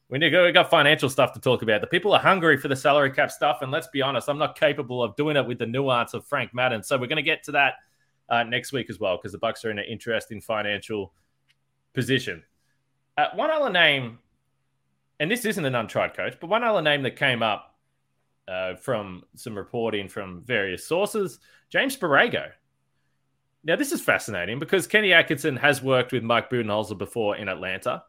We 0.10 0.18
need 0.18 0.34
we 0.34 0.52
got 0.52 0.70
financial 0.70 1.10
stuff 1.10 1.32
to 1.34 1.40
talk 1.40 1.62
about. 1.62 1.80
The 1.80 1.88
people 1.88 2.12
are 2.12 2.20
hungry 2.20 2.58
for 2.58 2.68
the 2.68 2.76
salary 2.76 3.12
cap 3.12 3.32
stuff, 3.32 3.62
and 3.62 3.72
let's 3.72 3.88
be 3.88 4.02
honest, 4.02 4.28
I'm 4.28 4.40
not 4.40 4.60
capable 4.60 5.02
of 5.02 5.16
doing 5.16 5.38
it 5.38 5.48
with 5.48 5.60
the 5.60 5.68
nuance 5.68 6.14
of 6.14 6.28
Frank 6.28 6.54
Madden. 6.54 6.84
So 6.84 6.98
we're 6.98 7.08
going 7.08 7.16
to 7.16 7.24
get 7.24 7.44
to 7.46 7.54
that 7.54 7.76
uh, 8.28 8.44
next 8.44 8.74
week 8.74 8.90
as 8.90 9.00
well 9.00 9.16
because 9.16 9.32
the 9.32 9.38
Bucks 9.38 9.64
are 9.64 9.72
in 9.72 9.80
an 9.80 9.86
interesting 9.90 10.42
financial 10.42 11.14
position. 11.94 12.44
Uh, 13.18 13.28
one 13.36 13.52
other 13.52 13.70
name, 13.70 14.20
and 15.20 15.30
this 15.30 15.46
isn't 15.46 15.66
an 15.66 15.76
untried 15.76 16.14
coach, 16.14 16.38
but 16.40 16.48
one 16.48 16.64
other 16.64 16.82
name 16.82 17.04
that 17.04 17.16
came 17.16 17.44
up 17.44 17.78
uh, 18.48 18.76
from 18.76 19.24
some 19.36 19.56
reporting 19.56 20.08
from 20.08 20.42
various 20.44 20.88
sources, 20.88 21.40
James 21.70 21.96
Borrego. 21.98 22.50
Now, 23.64 23.76
this 23.76 23.92
is 23.92 24.02
fascinating 24.02 24.58
because 24.58 24.88
Kenny 24.88 25.14
Atkinson 25.14 25.58
has 25.58 25.84
worked 25.84 26.14
with 26.14 26.24
Mike 26.24 26.50
Budenholzer 26.50 26.98
before 26.98 27.36
in 27.36 27.50
Atlanta. 27.50 28.04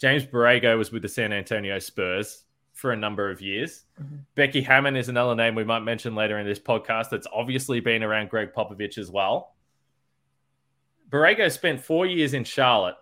James 0.00 0.24
Borrego 0.24 0.78
was 0.78 0.92
with 0.92 1.02
the 1.02 1.08
San 1.08 1.32
Antonio 1.32 1.78
Spurs 1.78 2.44
for 2.72 2.92
a 2.92 2.96
number 2.96 3.30
of 3.30 3.40
years. 3.40 3.84
Mm-hmm. 4.00 4.16
Becky 4.34 4.62
Hammon 4.62 4.96
is 4.96 5.08
another 5.08 5.34
name 5.34 5.54
we 5.54 5.64
might 5.64 5.80
mention 5.80 6.14
later 6.14 6.38
in 6.38 6.46
this 6.46 6.58
podcast 6.58 7.10
that's 7.10 7.26
obviously 7.32 7.80
been 7.80 8.02
around 8.02 8.30
Gregg 8.30 8.52
Popovich 8.52 8.96
as 8.96 9.10
well. 9.10 9.54
Borrego 11.10 11.50
spent 11.50 11.80
four 11.80 12.06
years 12.06 12.32
in 12.32 12.44
Charlotte. 12.44 12.96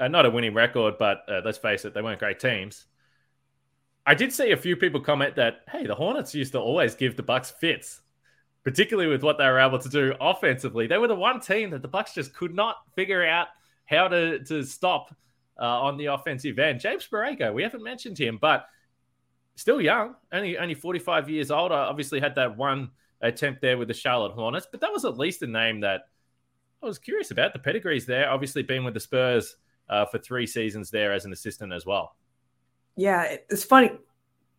Uh, 0.00 0.08
not 0.08 0.26
a 0.26 0.30
winning 0.30 0.54
record, 0.54 0.94
but 0.98 1.22
uh, 1.28 1.40
let's 1.44 1.58
face 1.58 1.84
it, 1.84 1.92
they 1.92 2.02
weren't 2.02 2.20
great 2.20 2.38
teams. 2.38 2.86
I 4.06 4.14
did 4.14 4.32
see 4.32 4.52
a 4.52 4.56
few 4.56 4.76
people 4.76 5.00
comment 5.00 5.36
that, 5.36 5.60
hey, 5.70 5.86
the 5.86 5.94
Hornets 5.94 6.34
used 6.34 6.52
to 6.52 6.60
always 6.60 6.94
give 6.94 7.16
the 7.16 7.22
Bucks 7.22 7.50
fits, 7.50 8.00
particularly 8.64 9.10
with 9.10 9.22
what 9.22 9.38
they 9.38 9.46
were 9.46 9.58
able 9.58 9.78
to 9.78 9.88
do 9.88 10.14
offensively. 10.20 10.86
They 10.86 10.98
were 10.98 11.08
the 11.08 11.14
one 11.14 11.40
team 11.40 11.70
that 11.70 11.82
the 11.82 11.88
Bucks 11.88 12.14
just 12.14 12.32
could 12.32 12.54
not 12.54 12.76
figure 12.94 13.26
out 13.26 13.48
how 13.86 14.08
to, 14.08 14.42
to 14.44 14.62
stop 14.62 15.14
uh, 15.60 15.64
on 15.82 15.96
the 15.96 16.06
offensive 16.06 16.58
end. 16.58 16.80
James 16.80 17.06
Borrego, 17.10 17.52
we 17.52 17.62
haven't 17.62 17.82
mentioned 17.82 18.18
him, 18.18 18.38
but 18.40 18.66
still 19.56 19.80
young, 19.80 20.14
only 20.32 20.56
only 20.56 20.74
45 20.74 21.28
years 21.28 21.50
old. 21.50 21.72
I 21.72 21.80
obviously 21.80 22.20
had 22.20 22.36
that 22.36 22.56
one 22.56 22.90
attempt 23.20 23.60
there 23.60 23.76
with 23.76 23.88
the 23.88 23.94
Charlotte 23.94 24.32
Hornets, 24.32 24.68
but 24.70 24.80
that 24.80 24.92
was 24.92 25.04
at 25.04 25.18
least 25.18 25.42
a 25.42 25.46
name 25.46 25.80
that 25.80 26.02
I 26.82 26.86
was 26.86 26.98
curious 26.98 27.32
about. 27.32 27.52
The 27.52 27.58
pedigrees 27.58 28.06
there, 28.06 28.30
obviously 28.30 28.62
been 28.62 28.84
with 28.84 28.94
the 28.94 29.00
Spurs 29.00 29.56
uh, 29.88 30.06
for 30.06 30.18
three 30.18 30.46
seasons 30.46 30.90
there 30.90 31.12
as 31.12 31.24
an 31.24 31.32
assistant 31.32 31.72
as 31.72 31.86
well. 31.86 32.16
Yeah, 32.96 33.36
it's 33.48 33.64
funny. 33.64 33.90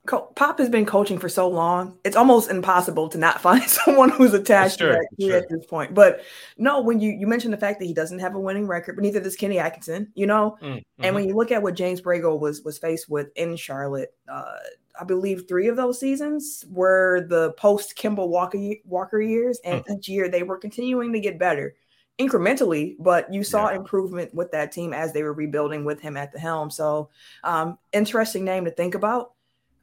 Pop 0.08 0.58
has 0.58 0.70
been 0.70 0.86
coaching 0.86 1.20
for 1.20 1.30
so 1.30 1.48
long; 1.48 2.00
it's 2.04 2.16
almost 2.16 2.50
impossible 2.50 3.10
to 3.10 3.18
not 3.18 3.42
find 3.48 3.62
someone 3.64 4.10
who's 4.10 4.34
attached 4.34 4.80
true, 4.80 4.98
to 5.20 5.28
that 5.28 5.44
at 5.44 5.50
this 5.50 5.66
point. 5.66 5.94
But 5.94 6.22
no, 6.58 6.82
when 6.82 7.00
you 7.00 7.12
you 7.12 7.28
mentioned 7.28 7.54
the 7.54 7.58
fact 7.58 7.80
that 7.80 7.86
he 7.86 7.94
doesn't 7.94 8.20
have 8.20 8.34
a 8.34 8.40
winning 8.40 8.66
record, 8.66 8.96
but 8.96 9.04
neither 9.04 9.20
does 9.20 9.36
Kenny 9.36 9.60
Atkinson. 9.60 10.12
You 10.16 10.26
know, 10.26 10.58
Mm, 10.62 10.82
and 11.00 11.14
when 11.14 11.28
you 11.28 11.36
look 11.36 11.52
at 11.52 11.62
what 11.62 11.76
James 11.76 12.02
Borrego 12.02 12.40
was 12.40 12.64
was 12.64 12.78
faced 12.80 13.10
with 13.10 13.28
in 13.36 13.56
Charlotte, 13.56 14.16
uh, 14.32 14.56
I 15.00 15.04
believe 15.04 15.44
three 15.48 15.68
of 15.68 15.76
those 15.76 16.00
seasons 16.00 16.66
were 16.70 17.28
the 17.28 17.52
post 17.54 17.96
Kemba 17.96 18.28
Walker 18.28 18.58
Walker 18.86 19.22
years, 19.22 19.60
and 19.64 19.84
Hmm. 19.86 19.94
each 19.94 20.10
year 20.10 20.30
they 20.30 20.44
were 20.44 20.58
continuing 20.58 21.14
to 21.14 21.20
get 21.20 21.38
better 21.38 21.76
incrementally, 22.20 22.96
but 23.00 23.34
you 23.34 23.44
saw 23.44 23.70
Yeah. 23.70 23.78
improvement 23.78 24.34
with 24.34 24.52
that 24.52 24.72
team 24.72 24.94
as 24.94 25.14
they 25.14 25.24
were 25.24 25.34
rebuilding 25.34 25.86
with 25.86 26.02
him 26.02 26.18
at 26.18 26.32
the 26.34 26.40
helm. 26.40 26.70
So, 26.70 27.10
um, 27.44 27.78
interesting 27.94 28.44
name 28.44 28.66
to 28.66 28.72
think 28.72 28.96
about. 28.96 29.34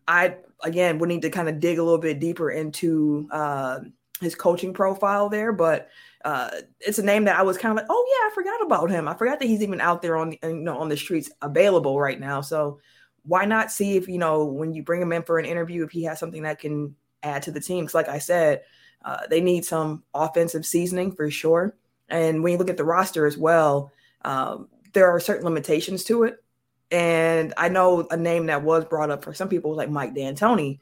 I 0.06 0.36
again 0.62 0.98
would 0.98 1.08
need 1.08 1.22
to 1.22 1.30
kind 1.30 1.48
of 1.48 1.58
dig 1.60 1.78
a 1.78 1.82
little 1.82 1.98
bit 1.98 2.20
deeper 2.20 2.50
into 2.50 3.28
uh, 3.32 3.80
his 4.20 4.34
coaching 4.34 4.72
profile 4.72 5.28
there, 5.28 5.52
but 5.52 5.88
uh, 6.24 6.50
it's 6.80 6.98
a 6.98 7.02
name 7.02 7.24
that 7.24 7.38
I 7.38 7.42
was 7.42 7.58
kind 7.58 7.72
of 7.72 7.76
like, 7.76 7.86
oh 7.90 8.06
yeah, 8.08 8.28
I 8.30 8.34
forgot 8.34 8.62
about 8.64 8.90
him. 8.90 9.08
I 9.08 9.14
forgot 9.14 9.40
that 9.40 9.46
he's 9.46 9.62
even 9.62 9.80
out 9.80 10.02
there 10.02 10.16
on 10.16 10.30
the 10.30 10.38
you 10.42 10.54
know 10.54 10.78
on 10.78 10.88
the 10.88 10.96
streets 10.96 11.30
available 11.42 11.98
right 11.98 12.20
now. 12.20 12.40
So 12.40 12.80
why 13.24 13.44
not 13.44 13.72
see 13.72 13.96
if 13.96 14.08
you 14.08 14.18
know 14.18 14.44
when 14.44 14.72
you 14.74 14.82
bring 14.82 15.02
him 15.02 15.12
in 15.12 15.22
for 15.22 15.38
an 15.38 15.44
interview 15.46 15.84
if 15.84 15.90
he 15.90 16.04
has 16.04 16.20
something 16.20 16.42
that 16.42 16.60
can 16.60 16.94
add 17.22 17.42
to 17.42 17.50
the 17.50 17.60
team? 17.60 17.84
Because 17.84 17.94
like 17.94 18.08
I 18.08 18.18
said, 18.18 18.62
uh, 19.04 19.26
they 19.28 19.40
need 19.40 19.64
some 19.64 20.04
offensive 20.14 20.64
seasoning 20.66 21.12
for 21.12 21.30
sure. 21.30 21.74
And 22.08 22.42
when 22.42 22.52
you 22.52 22.58
look 22.58 22.70
at 22.70 22.76
the 22.76 22.84
roster 22.84 23.26
as 23.26 23.36
well, 23.36 23.92
um, 24.24 24.68
there 24.92 25.08
are 25.10 25.20
certain 25.20 25.44
limitations 25.44 26.04
to 26.04 26.24
it. 26.24 26.42
And 26.90 27.52
I 27.56 27.68
know 27.68 28.06
a 28.10 28.16
name 28.16 28.46
that 28.46 28.62
was 28.62 28.84
brought 28.84 29.10
up 29.10 29.24
for 29.24 29.34
some 29.34 29.48
people 29.48 29.70
was 29.70 29.76
like 29.76 29.90
Mike 29.90 30.14
D'Antoni. 30.14 30.80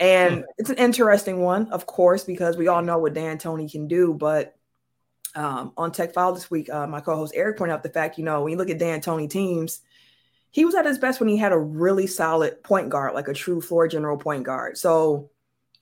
And 0.00 0.44
it's 0.58 0.70
an 0.70 0.78
interesting 0.78 1.40
one, 1.40 1.70
of 1.70 1.86
course, 1.86 2.24
because 2.24 2.56
we 2.56 2.68
all 2.68 2.82
know 2.82 2.98
what 2.98 3.14
D'Antoni 3.14 3.70
can 3.70 3.86
do. 3.86 4.14
But 4.14 4.56
um, 5.34 5.72
on 5.76 5.92
Tech 5.92 6.14
File 6.14 6.32
this 6.32 6.50
week, 6.50 6.70
uh, 6.70 6.86
my 6.86 7.00
co-host 7.00 7.32
Eric 7.36 7.58
pointed 7.58 7.74
out 7.74 7.82
the 7.82 7.88
fact, 7.88 8.18
you 8.18 8.24
know, 8.24 8.42
when 8.42 8.52
you 8.52 8.58
look 8.58 8.70
at 8.70 8.78
D'Antoni 8.78 9.28
teams, 9.28 9.80
he 10.50 10.64
was 10.64 10.74
at 10.74 10.86
his 10.86 10.98
best 10.98 11.18
when 11.20 11.28
he 11.28 11.36
had 11.36 11.52
a 11.52 11.58
really 11.58 12.06
solid 12.06 12.62
point 12.62 12.88
guard, 12.88 13.14
like 13.14 13.28
a 13.28 13.34
true 13.34 13.60
floor 13.60 13.88
general 13.88 14.16
point 14.16 14.44
guard. 14.44 14.78
So 14.78 15.30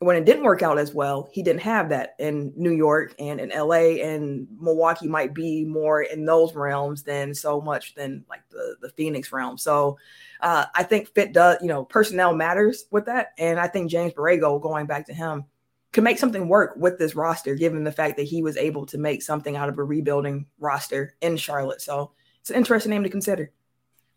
when 0.05 0.17
it 0.17 0.25
didn't 0.25 0.43
work 0.43 0.63
out 0.63 0.79
as 0.79 0.93
well, 0.93 1.29
he 1.33 1.43
didn't 1.43 1.63
have 1.63 1.91
that 1.91 2.15
in 2.19 2.53
New 2.57 2.73
York 2.73 3.15
and 3.19 3.41
in 3.41 3.51
LA 3.51 4.03
and 4.03 4.47
Milwaukee 4.61 5.09
might 5.09 5.35
be 5.35 5.65
more 5.65 6.03
in 6.03 6.25
those 6.25 6.55
realms 6.55 7.03
than 7.03 7.35
so 7.35 7.61
much 7.61 7.95
than 7.95 8.25
like 8.29 8.43
the, 8.51 8.77
the 8.81 8.89
Phoenix 8.91 9.33
realm. 9.33 9.57
So 9.57 9.99
uh, 10.41 10.67
I 10.75 10.83
think 10.83 11.09
fit 11.15 11.33
does, 11.33 11.59
you 11.63 11.69
know, 11.69 11.85
personnel 11.85 12.35
matters 12.35 12.87
with 12.91 13.07
that. 13.07 13.29
And 13.39 13.61
I 13.61 13.69
think 13.69 13.91
James 13.91 14.13
Borrego, 14.13 14.61
going 14.61 14.87
back 14.87 15.07
to 15.07 15.15
him, 15.15 15.45
could 15.93 16.05
make 16.05 16.19
something 16.19 16.49
work 16.49 16.75
with 16.77 16.99
this 16.99 17.15
roster, 17.15 17.55
given 17.55 17.85
the 17.85 17.93
fact 17.93 18.17
that 18.17 18.25
he 18.25 18.43
was 18.43 18.57
able 18.57 18.87
to 18.87 18.99
make 18.99 19.23
something 19.23 19.57
out 19.57 19.69
of 19.69 19.79
a 19.79 19.85
rebuilding 19.85 20.47
roster 20.59 21.15
in 21.21 21.37
Charlotte. 21.37 21.83
So 21.83 22.13
it's 22.41 22.51
an 22.51 22.57
interesting 22.57 22.91
name 22.91 23.05
to 23.05 23.11
consider. 23.11 23.53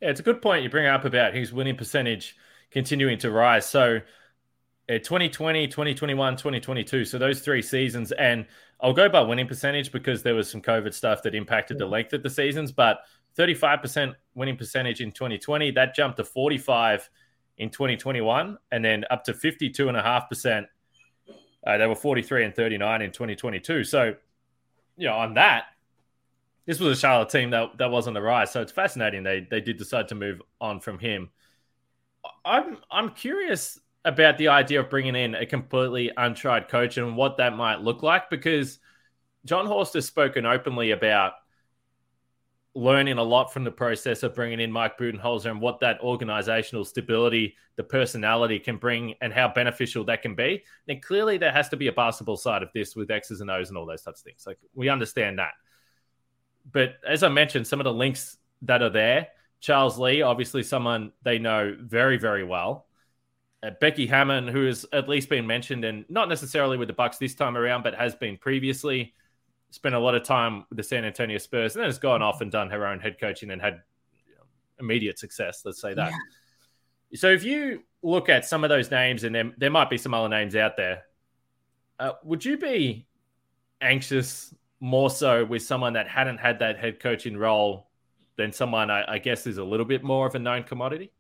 Yeah, 0.02 0.10
it's 0.10 0.20
a 0.20 0.24
good 0.24 0.42
point 0.42 0.64
you 0.64 0.70
bring 0.70 0.88
up 0.88 1.06
about 1.06 1.36
his 1.36 1.54
winning 1.54 1.76
percentage 1.76 2.36
continuing 2.72 3.18
to 3.20 3.32
rise. 3.32 3.66
So, 3.66 4.00
uh, 4.90 4.94
2020, 4.94 5.68
2021, 5.68 6.36
2022. 6.36 7.06
So 7.06 7.18
those 7.18 7.42
three 7.42 7.62
seasons, 7.62 8.12
and 8.12 8.46
I'll 8.82 8.94
go 8.94 9.10
by 9.10 9.22
winning 9.22 9.48
percentage 9.48 9.92
because 9.92 10.22
there 10.22 10.36
was 10.36 10.50
some 10.50 10.62
COVID 10.62 10.94
stuff 10.94 11.24
that 11.24 11.34
impacted 11.34 11.78
the 11.80 11.86
length 11.86 12.14
of 12.14 12.24
the 12.24 12.30
seasons. 12.30 12.72
But 12.72 13.00
35% 13.38 14.14
winning 14.36 14.58
percentage 14.58 15.02
in 15.02 15.12
2020, 15.12 15.72
that 15.72 15.96
jumped 15.96 16.18
to 16.18 16.24
45 16.24 17.10
in 17.58 17.70
2021, 17.70 18.58
and 18.72 18.86
then 18.86 19.06
up 19.10 19.24
to 19.24 19.34
52.5%. 19.34 20.66
Uh, 21.66 21.78
they 21.78 21.88
were 21.88 21.96
43 21.96 22.46
and 22.46 22.56
39 22.56 23.02
in 23.02 23.12
2022. 23.12 23.84
So, 23.84 24.14
you 24.98 25.08
know, 25.08 25.16
on 25.16 25.34
that, 25.34 25.66
this 26.66 26.80
was 26.80 26.98
a 26.98 27.00
Charlotte 27.00 27.30
team 27.30 27.50
that, 27.52 27.78
that 27.78 27.90
was 27.90 28.08
on 28.08 28.14
the 28.14 28.22
rise. 28.22 28.52
So 28.52 28.62
it's 28.62 28.72
fascinating 28.72 29.24
they 29.24 29.48
they 29.50 29.62
did 29.62 29.78
decide 29.78 30.08
to 30.10 30.16
move 30.16 30.42
on 30.60 30.80
from 30.80 31.00
him. 31.00 31.30
I'm 32.44 32.78
I'm 32.92 33.12
curious 33.12 33.80
about 34.06 34.38
the 34.38 34.48
idea 34.50 34.80
of 34.80 34.90
bringing 34.90 35.16
in 35.16 35.36
a 35.36 35.46
completely 35.46 36.12
untried 36.16 36.70
coach 36.70 36.98
and 36.98 37.18
what 37.18 37.38
that 37.38 37.56
might 37.56 37.82
look 37.82 38.04
like 38.04 38.30
because 38.30 38.80
Jon 39.46 39.66
Horst 39.66 39.96
has 39.96 40.06
spoken 40.06 40.46
openly 40.46 40.92
about 40.92 41.34
learning 42.76 43.18
a 43.18 43.24
lot 43.24 43.54
from 43.54 43.64
the 43.64 43.72
process 43.72 44.22
of 44.22 44.36
bringing 44.36 44.60
in 44.60 44.72
Mike 44.72 44.98
Budenholzer 44.98 45.50
and 45.50 45.62
what 45.62 45.80
that 45.80 46.00
organizational 46.02 46.84
stability, 46.84 47.56
the 47.78 47.84
personality 47.84 48.60
can 48.60 48.78
bring 48.78 49.16
and 49.22 49.34
how 49.34 49.48
beneficial 49.48 50.04
that 50.04 50.22
can 50.22 50.36
be. 50.36 50.64
And 50.88 51.02
clearly 51.02 51.38
there 51.38 51.54
has 51.54 51.70
to 51.70 51.78
be 51.78 51.88
a 51.88 51.94
basketball 51.94 52.38
side 52.38 52.64
of 52.64 52.70
this 52.74 52.96
with 52.96 53.10
X's 53.10 53.42
and 53.42 53.50
O's 53.50 53.70
and 53.70 53.78
all 53.78 53.86
those 53.86 54.02
types 54.02 54.20
of 54.20 54.26
things. 54.26 54.44
Like 54.46 54.60
we 54.74 54.90
understand 54.90 55.40
that. 55.40 55.54
But 56.70 56.96
as 57.08 57.24
I 57.24 57.30
mentioned, 57.30 57.66
some 57.66 57.80
of 57.80 57.86
the 57.86 57.94
links 57.94 58.38
that 58.64 58.82
are 58.82 58.90
there, 58.90 59.30
Charles 59.62 59.98
Lee, 59.98 60.22
obviously 60.22 60.62
someone 60.62 61.14
they 61.24 61.40
know 61.40 61.78
very, 61.80 62.18
very 62.18 62.44
well. 62.44 62.85
Uh, 63.66 63.72
Becky 63.82 64.06
Hammon, 64.06 64.48
who 64.48 64.66
has 64.66 64.86
at 64.94 65.10
least 65.10 65.30
been 65.30 65.48
mentioned 65.48 65.86
and 65.86 66.06
not 66.10 66.30
necessarily 66.30 66.78
with 66.78 66.88
the 66.88 66.94
Bucks 66.94 67.18
this 67.18 67.34
time 67.34 67.58
around, 67.58 67.84
but 67.84 67.96
has 67.96 68.14
been 68.14 68.38
previously 68.38 69.14
spent 69.72 69.96
a 69.96 70.00
lot 70.00 70.14
of 70.14 70.24
time 70.24 70.66
with 70.70 70.78
the 70.78 70.84
San 70.84 71.04
Antonio 71.04 71.38
Spurs 71.38 71.76
and 71.76 71.82
then 71.82 71.90
has 71.90 71.98
gone 71.98 72.22
off 72.22 72.42
and 72.42 72.52
done 72.52 72.70
her 72.70 72.86
own 72.86 73.00
head 73.00 73.20
coaching 73.20 73.52
and 73.52 73.62
had 73.62 73.82
you 74.28 74.36
know, 74.36 74.44
immediate 74.80 75.18
success. 75.18 75.64
Let's 75.66 75.82
say 75.82 75.94
that. 75.94 76.12
Yeah. 76.12 77.18
So 77.18 77.30
if 77.30 77.44
you 77.44 77.84
look 78.04 78.30
at 78.30 78.46
some 78.46 78.64
of 78.64 78.70
those 78.70 78.92
names, 78.92 79.24
and 79.24 79.34
there, 79.34 79.52
there 79.58 79.72
might 79.72 79.90
be 79.90 79.98
some 79.98 80.14
other 80.14 80.30
names 80.30 80.56
out 80.56 80.78
there, 80.78 81.04
uh, 82.00 82.12
would 82.24 82.46
you 82.46 82.58
be 82.58 83.08
anxious 83.82 84.54
more 84.80 85.10
so 85.10 85.44
with 85.44 85.64
someone 85.64 85.94
that 85.94 86.08
hadn't 86.08 86.38
had 86.38 86.60
that 86.60 86.78
head 86.78 87.00
coaching 87.00 87.36
role 87.36 87.88
than 88.38 88.52
someone 88.52 88.92
I, 88.92 89.14
I 89.14 89.18
guess 89.18 89.48
is 89.48 89.58
a 89.58 89.64
little 89.64 89.86
bit 89.86 90.04
more 90.04 90.28
of 90.28 90.36
a 90.36 90.40
known 90.40 90.64
commodity? 90.64 91.12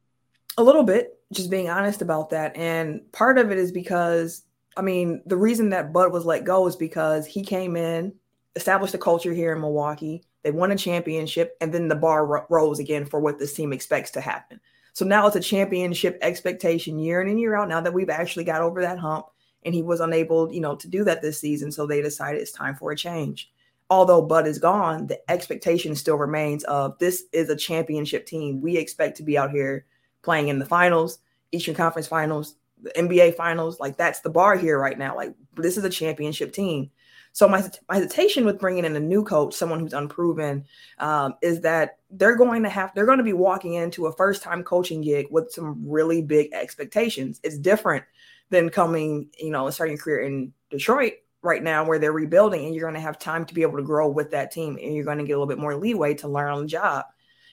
A 0.57 0.63
little 0.63 0.83
bit, 0.83 1.14
just 1.33 1.49
being 1.49 1.69
honest 1.69 2.01
about 2.01 2.29
that. 2.29 2.55
And 2.55 3.11
part 3.11 3.37
of 3.37 3.51
it 3.51 3.57
is 3.57 3.71
because, 3.71 4.43
I 4.77 4.81
mean, 4.81 5.21
the 5.25 5.37
reason 5.37 5.69
that 5.69 5.93
Bud 5.93 6.11
was 6.11 6.25
let 6.25 6.43
go 6.43 6.67
is 6.67 6.75
because 6.75 7.25
he 7.25 7.43
came 7.43 7.75
in, 7.75 8.13
established 8.55 8.93
a 8.93 8.99
culture 8.99 9.33
here 9.33 9.53
in 9.53 9.61
Milwaukee. 9.61 10.23
They 10.43 10.51
won 10.51 10.71
a 10.71 10.77
championship, 10.77 11.57
and 11.59 11.73
then 11.73 11.87
the 11.87 11.95
bar 11.95 12.45
rose 12.49 12.79
again 12.79 13.05
for 13.05 13.19
what 13.19 13.39
this 13.39 13.53
team 13.53 13.73
expects 13.73 14.11
to 14.11 14.21
happen. 14.21 14.59
So 14.93 15.03
now 15.03 15.25
it's 15.27 15.35
a 15.35 15.41
championship 15.41 16.19
expectation 16.21 16.99
year 16.99 17.19
in 17.21 17.27
and 17.27 17.39
year 17.39 17.55
out. 17.55 17.67
Now 17.67 17.81
that 17.81 17.93
we've 17.93 18.09
actually 18.09 18.45
got 18.45 18.61
over 18.61 18.81
that 18.81 18.99
hump, 18.99 19.25
and 19.63 19.73
he 19.73 19.81
was 19.81 19.99
unable, 19.99 20.53
you 20.53 20.61
know, 20.61 20.75
to 20.75 20.87
do 20.87 21.03
that 21.03 21.23
this 21.23 21.39
season, 21.39 21.71
so 21.71 21.87
they 21.87 22.01
decided 22.01 22.39
it's 22.39 22.51
time 22.51 22.75
for 22.75 22.91
a 22.91 22.95
change. 22.95 23.51
Although 23.89 24.21
Bud 24.21 24.47
is 24.47 24.59
gone, 24.59 25.07
the 25.07 25.19
expectation 25.29 25.95
still 25.95 26.15
remains 26.15 26.63
of 26.65 26.97
this 26.99 27.23
is 27.33 27.49
a 27.49 27.55
championship 27.55 28.25
team. 28.25 28.61
We 28.61 28.77
expect 28.77 29.17
to 29.17 29.23
be 29.23 29.37
out 29.37 29.51
here 29.51 29.85
playing 30.25 30.49
in 30.49 30.59
the 30.59 30.65
finals, 30.65 31.19
Eastern 31.53 31.75
Conference 31.75 32.07
Finals, 32.07 32.55
the 32.81 32.91
NBA 32.91 33.35
Finals. 33.35 33.79
Like 33.79 33.95
that's 33.95 34.19
the 34.19 34.29
bar 34.29 34.57
here 34.57 34.77
right 34.77 34.97
now. 34.97 35.15
Like 35.15 35.33
this 35.55 35.77
is 35.77 35.83
a 35.85 35.89
championship 35.89 36.51
team. 36.51 36.91
So 37.31 37.49
my, 37.49 37.61
my 37.89 37.95
hesitation 37.95 38.45
with 38.45 38.59
bringing 38.59 38.85
in 38.85 38.95
a 38.95 38.99
new 38.99 39.21
coach, 39.23 39.53
someone 39.53 39.81
who's 39.81 39.93
unproven, 39.93 40.65
um, 40.99 41.35
is 41.41 41.61
that 41.61 41.97
they're 42.09 42.37
going 42.37 42.63
to 42.63 42.69
have 42.69 42.93
they're 42.95 43.05
going 43.05 43.17
to 43.17 43.25
be 43.25 43.33
walking 43.33 43.73
into 43.73 44.07
a 44.07 44.13
first 44.13 44.41
time 44.41 44.63
coaching 44.63 45.01
gig 45.01 45.27
with 45.31 45.51
some 45.51 45.83
really 45.85 46.21
big 46.21 46.53
expectations. 46.53 47.41
It's 47.43 47.57
different 47.57 48.05
than 48.51 48.69
coming, 48.69 49.27
you 49.37 49.51
know, 49.51 49.69
starting 49.69 49.97
your 49.97 50.03
career 50.03 50.21
in 50.21 50.53
Detroit 50.69 51.13
right 51.41 51.61
now 51.61 51.85
where 51.85 51.99
they're 51.99 52.13
rebuilding, 52.13 52.65
and 52.65 52.73
you're 52.73 52.89
going 52.89 52.93
to 52.93 53.05
have 53.05 53.19
time 53.19 53.45
to 53.45 53.53
be 53.53 53.63
able 53.63 53.77
to 53.77 53.83
grow 53.83 54.07
with 54.07 54.31
that 54.31 54.51
team, 54.51 54.77
and 54.81 54.95
you're 54.95 55.03
going 55.03 55.17
to 55.17 55.25
get 55.25 55.33
a 55.33 55.35
little 55.35 55.45
bit 55.45 55.59
more 55.59 55.75
leeway 55.75 56.13
to 56.15 56.29
learn 56.29 56.51
on 56.51 56.61
the 56.61 56.67
job. 56.67 57.03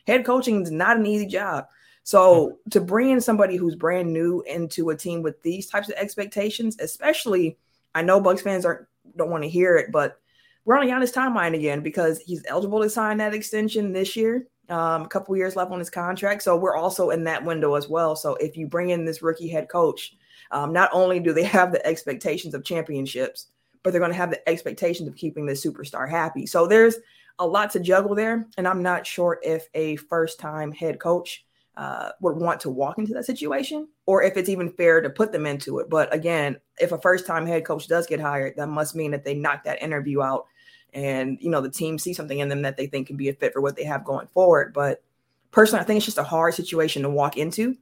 Head 0.06 0.24
coaching 0.24 0.62
is 0.62 0.70
not 0.70 0.96
an 0.96 1.06
easy 1.06 1.26
job. 1.26 1.66
So 2.04 2.58
hmm. 2.64 2.70
to 2.70 2.80
bring 2.80 3.10
in 3.10 3.20
somebody 3.20 3.56
who's 3.56 3.74
brand 3.74 4.12
new 4.12 4.42
into 4.42 4.90
a 4.90 4.96
team 4.96 5.22
with 5.22 5.40
these 5.42 5.66
types 5.66 5.88
of 5.88 5.94
expectations, 5.96 6.76
especially, 6.80 7.58
I 7.94 8.02
know 8.02 8.20
Bucks 8.20 8.42
fans 8.42 8.64
aren't 8.64 8.86
don't 9.16 9.30
want 9.30 9.42
to 9.44 9.48
hear 9.48 9.76
it, 9.76 9.92
but 9.92 10.20
we're 10.64 10.78
on 10.78 10.86
Giannis 10.86 11.12
timeline 11.12 11.54
again 11.54 11.80
because 11.80 12.20
he's 12.20 12.44
eligible 12.46 12.80
to 12.82 12.90
sign 12.90 13.18
that 13.18 13.34
extension 13.34 13.92
this 13.92 14.16
year. 14.16 14.46
Um, 14.68 15.02
a 15.02 15.08
couple 15.08 15.36
years 15.36 15.56
left 15.56 15.72
on 15.72 15.80
his 15.80 15.90
contract, 15.90 16.42
so 16.42 16.56
we're 16.56 16.76
also 16.76 17.10
in 17.10 17.24
that 17.24 17.44
window 17.44 17.74
as 17.74 17.88
well. 17.88 18.14
So 18.14 18.36
if 18.36 18.56
you 18.56 18.68
bring 18.68 18.90
in 18.90 19.04
this 19.04 19.20
rookie 19.20 19.48
head 19.48 19.68
coach, 19.68 20.14
um, 20.50 20.72
not 20.72 20.88
only 20.92 21.18
do 21.18 21.32
they 21.32 21.42
have 21.44 21.72
the 21.72 21.84
expectations 21.84 22.54
of 22.54 22.64
championships, 22.64 23.48
but 23.82 23.90
they're 23.90 24.00
going 24.00 24.12
to 24.12 24.16
have 24.16 24.30
the 24.30 24.48
expectations 24.48 25.08
of 25.08 25.16
keeping 25.16 25.46
the 25.46 25.52
superstar 25.52 26.08
happy. 26.08 26.46
So 26.46 26.66
there's 26.66 26.96
a 27.38 27.46
lot 27.46 27.70
to 27.72 27.80
juggle 27.80 28.14
there, 28.14 28.46
and 28.56 28.68
I'm 28.68 28.82
not 28.82 29.06
sure 29.06 29.40
if 29.42 29.66
a 29.74 29.96
first-time 29.96 30.70
head 30.70 31.00
coach 31.00 31.44
uh, 31.76 32.10
would 32.20 32.36
want 32.36 32.60
to 32.60 32.70
walk 32.70 32.98
into 32.98 33.14
that 33.14 33.24
situation 33.24 33.88
or 34.06 34.22
if 34.22 34.36
it's 34.36 34.48
even 34.48 34.70
fair 34.70 35.00
to 35.00 35.08
put 35.08 35.32
them 35.32 35.46
into 35.46 35.78
it. 35.78 35.88
But 35.88 36.12
again, 36.14 36.58
if 36.78 36.92
a 36.92 36.98
first 36.98 37.26
time 37.26 37.46
head 37.46 37.64
coach 37.64 37.88
does 37.88 38.06
get 38.06 38.20
hired, 38.20 38.56
that 38.56 38.68
must 38.68 38.94
mean 38.94 39.10
that 39.12 39.24
they 39.24 39.34
knock 39.34 39.64
that 39.64 39.82
interview 39.82 40.22
out 40.22 40.46
and 40.94 41.38
you 41.40 41.50
know 41.50 41.60
the 41.60 41.70
team 41.70 41.98
see 41.98 42.12
something 42.12 42.38
in 42.38 42.48
them 42.48 42.62
that 42.62 42.76
they 42.76 42.86
think 42.86 43.06
can 43.06 43.16
be 43.16 43.28
a 43.28 43.34
fit 43.34 43.52
for 43.52 43.60
what 43.60 43.76
they 43.76 43.84
have 43.84 44.04
going 44.04 44.26
forward. 44.28 44.72
But 44.72 45.02
personally, 45.50 45.82
I 45.82 45.84
think 45.84 45.98
it's 45.98 46.06
just 46.06 46.18
a 46.18 46.24
hard 46.24 46.54
situation 46.54 47.02
to 47.02 47.10
walk 47.10 47.36
into. 47.36 47.76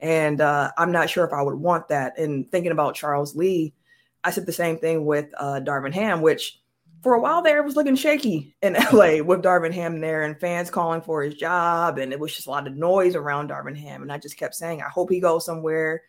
And 0.00 0.40
uh, 0.40 0.70
I'm 0.78 0.92
not 0.92 1.10
sure 1.10 1.24
if 1.24 1.32
I 1.32 1.42
would 1.42 1.54
want 1.54 1.88
that. 1.88 2.18
And 2.18 2.50
thinking 2.50 2.72
about 2.72 2.94
Charles 2.94 3.36
Lee, 3.36 3.74
I 4.24 4.30
said 4.30 4.46
the 4.46 4.52
same 4.52 4.78
thing 4.78 5.04
with 5.04 5.32
uh, 5.38 5.60
Darvin 5.62 5.92
Ham, 5.92 6.22
which 6.22 6.59
for 7.02 7.14
a 7.14 7.20
while 7.20 7.42
there 7.42 7.58
it 7.58 7.64
was 7.64 7.76
looking 7.76 7.96
shaky 7.96 8.54
in 8.62 8.72
LA 8.92 9.22
with 9.22 9.42
Darvin 9.42 9.72
Ham 9.72 10.00
there 10.00 10.22
and 10.22 10.38
fans 10.38 10.70
calling 10.70 11.00
for 11.00 11.22
his 11.22 11.34
job. 11.34 11.98
And 11.98 12.12
it 12.12 12.20
was 12.20 12.34
just 12.34 12.46
a 12.46 12.50
lot 12.50 12.66
of 12.66 12.76
noise 12.76 13.14
around 13.14 13.50
Darvin 13.50 13.76
Ham. 13.76 14.02
And 14.02 14.12
I 14.12 14.18
just 14.18 14.36
kept 14.36 14.54
saying, 14.54 14.82
I 14.82 14.88
hope 14.88 15.10
he 15.10 15.20
goes 15.20 15.44
somewhere, 15.44 16.02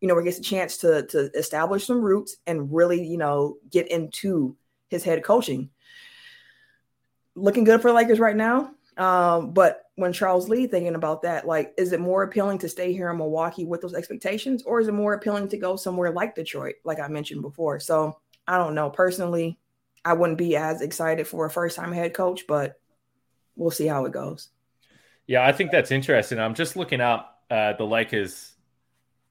you 0.00 0.08
know, 0.08 0.14
where 0.14 0.22
he 0.22 0.28
gets 0.28 0.38
a 0.38 0.42
chance 0.42 0.76
to, 0.78 1.06
to 1.06 1.30
establish 1.36 1.86
some 1.86 2.00
roots 2.00 2.36
and 2.46 2.72
really, 2.72 3.04
you 3.06 3.16
know, 3.16 3.56
get 3.70 3.88
into 3.88 4.56
his 4.88 5.02
head 5.02 5.24
coaching. 5.24 5.70
Looking 7.34 7.64
good 7.64 7.82
for 7.82 7.92
Lakers 7.92 8.20
right 8.20 8.36
now. 8.36 8.70
Um, 8.96 9.52
but 9.52 9.82
when 9.96 10.12
Charles 10.12 10.48
Lee 10.48 10.66
thinking 10.66 10.94
about 10.94 11.22
that, 11.22 11.46
like, 11.46 11.74
is 11.76 11.92
it 11.92 12.00
more 12.00 12.22
appealing 12.22 12.58
to 12.58 12.68
stay 12.68 12.92
here 12.92 13.10
in 13.10 13.18
Milwaukee 13.18 13.66
with 13.66 13.82
those 13.82 13.94
expectations, 13.94 14.62
or 14.62 14.80
is 14.80 14.88
it 14.88 14.92
more 14.92 15.12
appealing 15.12 15.48
to 15.48 15.58
go 15.58 15.76
somewhere 15.76 16.10
like 16.10 16.34
Detroit, 16.34 16.76
like 16.84 16.98
I 16.98 17.08
mentioned 17.08 17.42
before? 17.42 17.78
So 17.78 18.18
I 18.46 18.56
don't 18.56 18.74
know. 18.74 18.88
Personally, 18.88 19.58
I 20.06 20.12
wouldn't 20.12 20.38
be 20.38 20.56
as 20.56 20.82
excited 20.82 21.26
for 21.26 21.46
a 21.46 21.50
first 21.50 21.76
time 21.76 21.90
head 21.90 22.14
coach, 22.14 22.46
but 22.46 22.78
we'll 23.56 23.72
see 23.72 23.88
how 23.88 24.04
it 24.04 24.12
goes. 24.12 24.50
Yeah, 25.26 25.44
I 25.44 25.50
think 25.50 25.72
that's 25.72 25.90
interesting. 25.90 26.38
I'm 26.38 26.54
just 26.54 26.76
looking 26.76 27.00
up 27.00 27.42
uh, 27.50 27.72
the 27.72 27.84
Lakers 27.84 28.52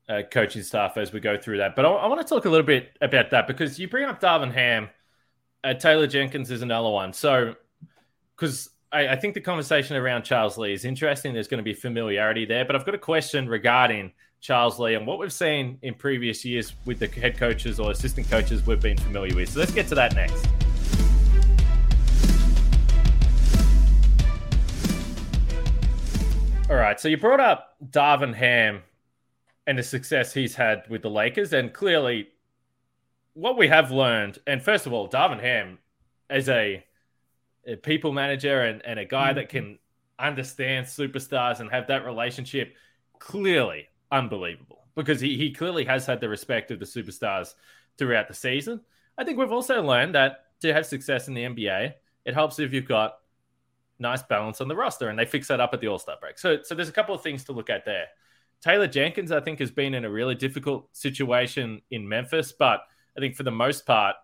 uh, 0.09 0.23
coaching 0.29 0.63
staff 0.63 0.97
as 0.97 1.13
we 1.13 1.21
go 1.21 1.37
through 1.37 1.59
that. 1.59 1.77
But 1.77 1.85
I, 1.85 1.89
I, 1.89 2.07
want 2.07 2.19
to 2.19 2.27
talk 2.27 2.43
a 2.43 2.49
little 2.49 2.65
bit 2.65 2.97
about 3.01 3.31
that 3.31 3.47
because 3.47 3.79
you 3.79 3.87
bring 3.87 4.03
up 4.03 4.19
Darvin 4.19 4.53
Ham. 4.53 4.89
Uh, 5.63 5.73
Taylor 5.73 6.07
Jenkins 6.07 6.51
is 6.51 6.61
another 6.61 6.89
one. 6.89 7.13
So, 7.13 7.55
because 8.35 8.69
I, 8.91 9.07
I, 9.07 9.15
think 9.15 9.33
the 9.33 9.41
conversation 9.41 9.95
around 9.95 10.23
Charles 10.23 10.57
Lee 10.57 10.73
is 10.73 10.83
interesting. 10.83 11.33
There's 11.33 11.47
going 11.47 11.59
to 11.59 11.63
be 11.63 11.73
familiarity 11.73 12.45
there. 12.45 12.65
But 12.65 12.75
I've 12.75 12.85
got 12.85 12.95
a 12.95 12.99
question 12.99 13.47
regarding 13.47 14.11
Charles 14.41 14.77
Lee 14.77 14.93
and 14.95 15.07
what 15.07 15.19
we've 15.19 15.33
seen 15.33 15.79
in 15.81 15.93
previous 15.93 16.43
years 16.43 16.73
with 16.85 16.99
the 16.99 17.07
head 17.07 17.37
coaches 17.37 17.79
or 17.79 17.91
assistant 17.91 18.29
coaches 18.29 18.67
we've 18.67 18.81
been 18.81 18.97
familiar 18.97 19.35
with. 19.35 19.49
So 19.49 19.61
let's 19.61 19.71
get 19.71 19.87
to 19.87 19.95
that 19.95 20.13
next. 20.13 20.45
All 26.75 26.81
right. 26.81 26.99
So 26.99 27.07
you 27.07 27.15
brought 27.15 27.39
up 27.39 27.77
Darvin 27.89 28.35
Ham 28.35 28.81
and 29.65 29.79
the 29.79 29.83
success 29.83 30.33
he's 30.33 30.55
had 30.55 30.83
with 30.89 31.03
the 31.03 31.09
Lakers. 31.09 31.53
And 31.53 31.71
clearly, 31.71 32.27
what 33.33 33.57
we 33.57 33.69
have 33.69 33.91
learned, 33.91 34.39
and 34.45 34.61
first 34.61 34.85
of 34.85 34.91
all, 34.91 35.07
Darvin 35.07 35.39
Ham 35.39 35.77
as 36.29 36.49
a, 36.49 36.83
a 37.65 37.77
people 37.77 38.11
manager 38.11 38.63
and, 38.63 38.81
and 38.85 38.99
a 38.99 39.05
guy 39.05 39.27
mm-hmm. 39.29 39.37
that 39.37 39.47
can 39.47 39.79
understand 40.19 40.85
superstars 40.85 41.61
and 41.61 41.71
have 41.71 41.87
that 41.87 42.03
relationship, 42.03 42.75
clearly 43.19 43.87
unbelievable 44.11 44.83
because 44.95 45.21
he, 45.21 45.37
he 45.37 45.53
clearly 45.53 45.85
has 45.85 46.05
had 46.05 46.19
the 46.19 46.27
respect 46.27 46.71
of 46.71 46.79
the 46.79 46.85
superstars 46.85 47.53
throughout 47.97 48.27
the 48.27 48.33
season. 48.33 48.81
I 49.17 49.23
think 49.23 49.39
we've 49.39 49.49
also 49.49 49.81
learned 49.81 50.15
that 50.15 50.47
to 50.59 50.73
have 50.73 50.85
success 50.85 51.29
in 51.29 51.35
the 51.35 51.43
NBA, 51.43 51.93
it 52.25 52.33
helps 52.33 52.59
if 52.59 52.73
you've 52.73 52.85
got 52.85 53.19
nice 53.99 54.23
balance 54.23 54.61
on 54.61 54.67
the 54.67 54.75
roster, 54.75 55.09
and 55.09 55.17
they 55.17 55.25
fix 55.25 55.47
that 55.47 55.59
up 55.59 55.73
at 55.73 55.81
the 55.81 55.87
All 55.87 55.99
Star 55.99 56.17
break. 56.19 56.37
So, 56.37 56.57
so 56.63 56.75
there's 56.75 56.89
a 56.89 56.93
couple 56.93 57.15
of 57.15 57.21
things 57.21 57.43
to 57.45 57.51
look 57.51 57.69
at 57.69 57.85
there. 57.85 58.07
Taylor 58.61 58.87
Jenkins, 58.87 59.31
I 59.31 59.39
think, 59.39 59.59
has 59.59 59.71
been 59.71 59.93
in 59.93 60.05
a 60.05 60.09
really 60.09 60.35
difficult 60.35 60.89
situation 60.95 61.81
in 61.91 62.07
Memphis, 62.07 62.51
but 62.51 62.81
I 63.15 63.19
think 63.19 63.35
for 63.35 63.43
the 63.43 63.51
most 63.51 63.85
part, 63.85 64.15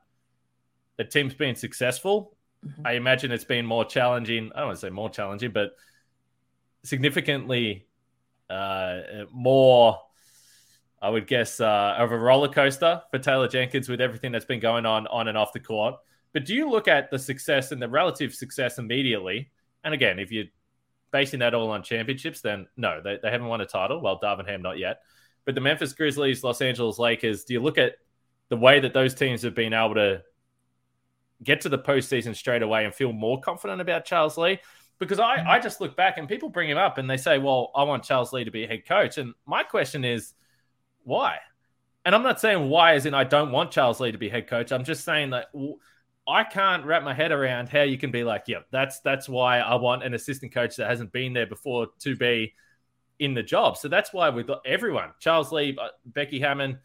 the 0.97 1.03
team's 1.03 1.33
been 1.33 1.55
successful. 1.55 2.35
Mm-hmm. 2.65 2.87
I 2.87 2.93
imagine 2.93 3.31
it's 3.31 3.43
been 3.43 3.65
more 3.65 3.85
challenging. 3.85 4.51
I 4.53 4.59
don't 4.59 4.67
want 4.67 4.79
to 4.79 4.87
say 4.87 4.89
more 4.89 5.09
challenging, 5.09 5.51
but 5.51 5.71
significantly 6.83 7.87
uh, 8.49 9.01
more, 9.31 9.97
I 11.01 11.09
would 11.09 11.27
guess, 11.27 11.59
uh, 11.59 11.95
of 11.97 12.11
a 12.11 12.17
roller 12.17 12.49
coaster 12.49 13.01
for 13.11 13.19
Taylor 13.19 13.47
Jenkins 13.47 13.89
with 13.89 14.01
everything 14.01 14.31
that's 14.31 14.45
been 14.45 14.59
going 14.59 14.85
on 14.85 15.07
on 15.07 15.27
and 15.27 15.37
off 15.37 15.53
the 15.53 15.59
court. 15.59 15.95
But 16.33 16.45
do 16.45 16.53
you 16.53 16.69
look 16.69 16.87
at 16.87 17.11
the 17.11 17.19
success 17.19 17.71
and 17.71 17.81
the 17.81 17.89
relative 17.89 18.33
success 18.33 18.77
immediately? 18.77 19.51
And 19.83 19.93
again, 19.93 20.19
if 20.19 20.31
you're 20.31 20.45
basing 21.11 21.39
that 21.39 21.53
all 21.53 21.71
on 21.71 21.83
championships, 21.83 22.41
then 22.41 22.67
no, 22.77 23.01
they, 23.03 23.19
they 23.21 23.31
haven't 23.31 23.47
won 23.47 23.61
a 23.61 23.65
title. 23.65 24.01
Well, 24.01 24.19
Darvin 24.19 24.47
Ham 24.47 24.61
not 24.61 24.77
yet. 24.77 25.01
But 25.45 25.55
the 25.55 25.61
Memphis 25.61 25.93
Grizzlies, 25.93 26.43
Los 26.43 26.61
Angeles 26.61 26.99
Lakers, 26.99 27.43
do 27.43 27.53
you 27.53 27.59
look 27.61 27.77
at 27.77 27.93
the 28.49 28.57
way 28.57 28.79
that 28.79 28.93
those 28.93 29.13
teams 29.13 29.41
have 29.41 29.55
been 29.55 29.73
able 29.73 29.95
to 29.95 30.21
get 31.43 31.61
to 31.61 31.69
the 31.69 31.79
postseason 31.79 32.35
straight 32.35 32.61
away 32.61 32.85
and 32.85 32.93
feel 32.93 33.11
more 33.11 33.41
confident 33.41 33.81
about 33.81 34.05
Charles 34.05 34.37
Lee? 34.37 34.59
Because 34.99 35.19
I. 35.19 35.43
I 35.43 35.59
just 35.59 35.81
look 35.81 35.97
back 35.97 36.19
and 36.19 36.29
people 36.29 36.49
bring 36.49 36.69
him 36.69 36.77
up 36.77 36.99
and 36.99 37.09
they 37.09 37.17
say, 37.17 37.39
well, 37.39 37.71
I 37.75 37.83
want 37.83 38.03
Charles 38.03 38.31
Lee 38.31 38.43
to 38.43 38.51
be 38.51 38.67
head 38.67 38.85
coach. 38.85 39.17
And 39.17 39.33
my 39.47 39.63
question 39.63 40.05
is, 40.05 40.33
why? 41.03 41.37
And 42.05 42.13
I'm 42.13 42.23
not 42.23 42.39
saying 42.39 42.69
why 42.69 42.93
as 42.93 43.07
in 43.07 43.15
I 43.15 43.23
don't 43.23 43.51
want 43.51 43.71
Charles 43.71 43.99
Lee 43.99 44.11
to 44.11 44.17
be 44.17 44.29
head 44.29 44.47
coach. 44.47 44.71
I'm 44.71 44.83
just 44.83 45.03
saying 45.03 45.31
that 45.31 45.47
I 46.27 46.43
can't 46.43 46.85
wrap 46.85 47.03
my 47.03 47.13
head 47.13 47.31
around 47.31 47.69
how 47.69 47.81
you 47.81 47.97
can 47.97 48.11
be 48.11 48.23
like, 48.23 48.43
yeah, 48.47 48.59
that's 48.71 48.99
that's 48.99 49.27
why 49.27 49.59
I 49.59 49.75
want 49.75 50.03
an 50.03 50.13
assistant 50.13 50.53
coach 50.53 50.75
that 50.77 50.89
hasn't 50.89 51.11
been 51.11 51.33
there 51.33 51.47
before 51.47 51.87
to 51.99 52.15
be 52.15 52.53
in 53.19 53.33
the 53.33 53.43
job. 53.43 53.77
So 53.77 53.87
that's 53.87 54.13
why 54.13 54.29
we've 54.29 54.47
got 54.47 54.61
everyone, 54.65 55.11
Charles 55.19 55.51
Lee, 55.51 55.77
uh, 55.79 55.89
Becky 56.05 56.39
Hammon, 56.39 56.79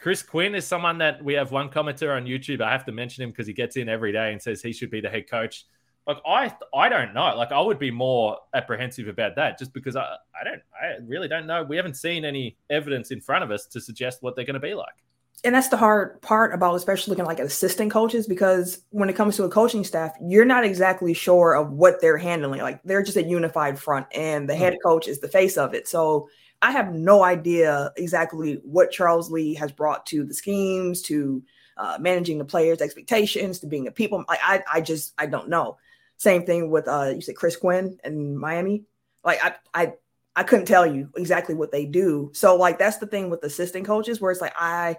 Chris 0.00 0.22
Quinn 0.22 0.54
is 0.54 0.66
someone 0.66 0.98
that 0.98 1.22
we 1.24 1.34
have 1.34 1.50
one 1.50 1.68
commenter 1.70 2.14
on 2.14 2.26
YouTube. 2.26 2.60
I 2.60 2.70
have 2.70 2.84
to 2.86 2.92
mention 2.92 3.22
him 3.22 3.30
because 3.30 3.46
he 3.46 3.52
gets 3.52 3.76
in 3.76 3.88
every 3.88 4.12
day 4.12 4.32
and 4.32 4.42
says 4.42 4.60
he 4.60 4.72
should 4.72 4.90
be 4.90 5.00
the 5.00 5.08
head 5.08 5.28
coach. 5.30 5.64
Like 6.06 6.18
I, 6.26 6.54
I 6.74 6.88
don't 6.90 7.14
know. 7.14 7.34
Like 7.36 7.52
I 7.52 7.60
would 7.60 7.78
be 7.78 7.90
more 7.90 8.38
apprehensive 8.54 9.08
about 9.08 9.36
that, 9.36 9.58
just 9.58 9.72
because 9.72 9.96
I, 9.96 10.16
I 10.38 10.44
don't, 10.44 10.62
I 10.78 10.96
really 11.06 11.28
don't 11.28 11.46
know. 11.46 11.64
We 11.64 11.76
haven't 11.76 11.96
seen 11.96 12.24
any 12.24 12.58
evidence 12.68 13.10
in 13.10 13.20
front 13.20 13.44
of 13.44 13.50
us 13.50 13.66
to 13.68 13.80
suggest 13.80 14.22
what 14.22 14.36
they're 14.36 14.44
going 14.44 14.54
to 14.54 14.60
be 14.60 14.74
like. 14.74 14.92
And 15.44 15.54
that's 15.54 15.68
the 15.68 15.76
hard 15.76 16.22
part 16.22 16.54
about, 16.54 16.74
especially 16.74 17.10
looking 17.10 17.26
like 17.26 17.38
assistant 17.38 17.92
coaches, 17.92 18.26
because 18.26 18.82
when 18.90 19.10
it 19.10 19.16
comes 19.16 19.36
to 19.36 19.44
a 19.44 19.50
coaching 19.50 19.84
staff, 19.84 20.14
you're 20.26 20.46
not 20.46 20.64
exactly 20.64 21.12
sure 21.12 21.54
of 21.54 21.70
what 21.70 22.00
they're 22.00 22.16
handling. 22.16 22.62
Like 22.62 22.82
they're 22.82 23.02
just 23.02 23.18
a 23.18 23.22
unified 23.22 23.78
front, 23.78 24.06
and 24.14 24.48
the 24.48 24.56
head 24.56 24.72
mm. 24.72 24.82
coach 24.82 25.06
is 25.06 25.20
the 25.20 25.28
face 25.28 25.58
of 25.58 25.74
it. 25.74 25.86
So 25.86 26.30
I 26.62 26.70
have 26.70 26.94
no 26.94 27.22
idea 27.22 27.92
exactly 27.98 28.54
what 28.64 28.90
Charles 28.90 29.30
Lee 29.30 29.52
has 29.56 29.70
brought 29.70 30.06
to 30.06 30.24
the 30.24 30.32
schemes, 30.32 31.02
to 31.02 31.42
uh, 31.76 31.98
managing 32.00 32.38
the 32.38 32.46
players' 32.46 32.80
expectations, 32.80 33.58
to 33.58 33.66
being 33.66 33.86
a 33.86 33.90
people. 33.90 34.24
I, 34.28 34.38
I, 34.42 34.78
I 34.78 34.80
just 34.80 35.12
I 35.18 35.26
don't 35.26 35.50
know. 35.50 35.76
Same 36.16 36.46
thing 36.46 36.70
with 36.70 36.88
uh, 36.88 37.12
you 37.14 37.20
said 37.20 37.36
Chris 37.36 37.56
Quinn 37.56 37.98
in 38.02 38.38
Miami. 38.38 38.84
Like 39.22 39.44
I, 39.44 39.54
I, 39.74 39.92
I 40.36 40.42
couldn't 40.44 40.66
tell 40.66 40.86
you 40.86 41.10
exactly 41.16 41.54
what 41.54 41.70
they 41.70 41.84
do. 41.84 42.30
So 42.32 42.56
like 42.56 42.78
that's 42.78 42.96
the 42.96 43.06
thing 43.06 43.28
with 43.28 43.44
assistant 43.44 43.84
coaches, 43.84 44.22
where 44.22 44.30
it's 44.32 44.40
like 44.40 44.54
I, 44.56 44.96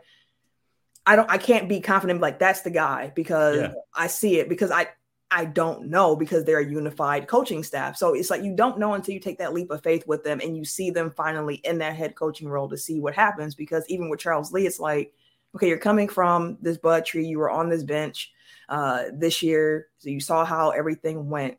I 1.06 1.16
don't, 1.16 1.30
I 1.30 1.38
can't 1.38 1.70
be 1.70 1.82
confident 1.82 2.22
like 2.22 2.40
that's 2.40 2.62
the 2.62 2.72
guy 2.72 3.12
because 3.16 3.58
yeah. 3.58 3.74
I 3.94 4.08
see 4.08 4.40
it 4.40 4.50
because 4.50 4.72
I 4.72 4.88
I 5.32 5.46
don't 5.46 5.88
know 5.88 6.16
because 6.16 6.46
they're 6.46 6.60
a 6.60 6.66
unified 6.66 7.28
coaching 7.28 7.64
staff. 7.64 7.98
So 7.98 8.14
it's 8.14 8.30
like 8.30 8.44
you 8.44 8.56
don't 8.56 8.80
know 8.80 8.94
until 8.94 9.14
you 9.14 9.20
take 9.20 9.40
that 9.40 9.54
leap 9.54 9.70
of 9.72 9.84
faith 9.84 10.08
with 10.08 10.24
them 10.24 10.40
and 10.42 10.56
you 10.56 10.64
see 10.64 10.92
them 10.92 11.12
finally 11.16 11.56
in 11.56 11.80
that 11.80 11.96
head 11.96 12.16
coaching 12.16 12.48
role 12.48 12.70
to 12.70 12.78
see 12.78 13.00
what 13.00 13.16
happens. 13.16 13.56
Because 13.56 13.84
even 13.90 14.10
with 14.10 14.20
Charles 14.20 14.52
Lee, 14.52 14.66
it's 14.66 14.80
like, 14.80 15.14
okay, 15.56 15.68
you're 15.68 15.78
coming 15.78 16.08
from 16.08 16.58
this 16.62 16.78
bud 16.78 17.06
tree, 17.06 17.26
you 17.26 17.40
were 17.40 17.50
on 17.50 17.70
this 17.70 17.84
bench 17.84 18.32
uh, 18.70 19.06
this 19.14 19.44
year, 19.44 19.88
so 19.98 20.10
you 20.10 20.20
saw 20.20 20.46
how 20.46 20.70
everything 20.70 21.30
went 21.30 21.58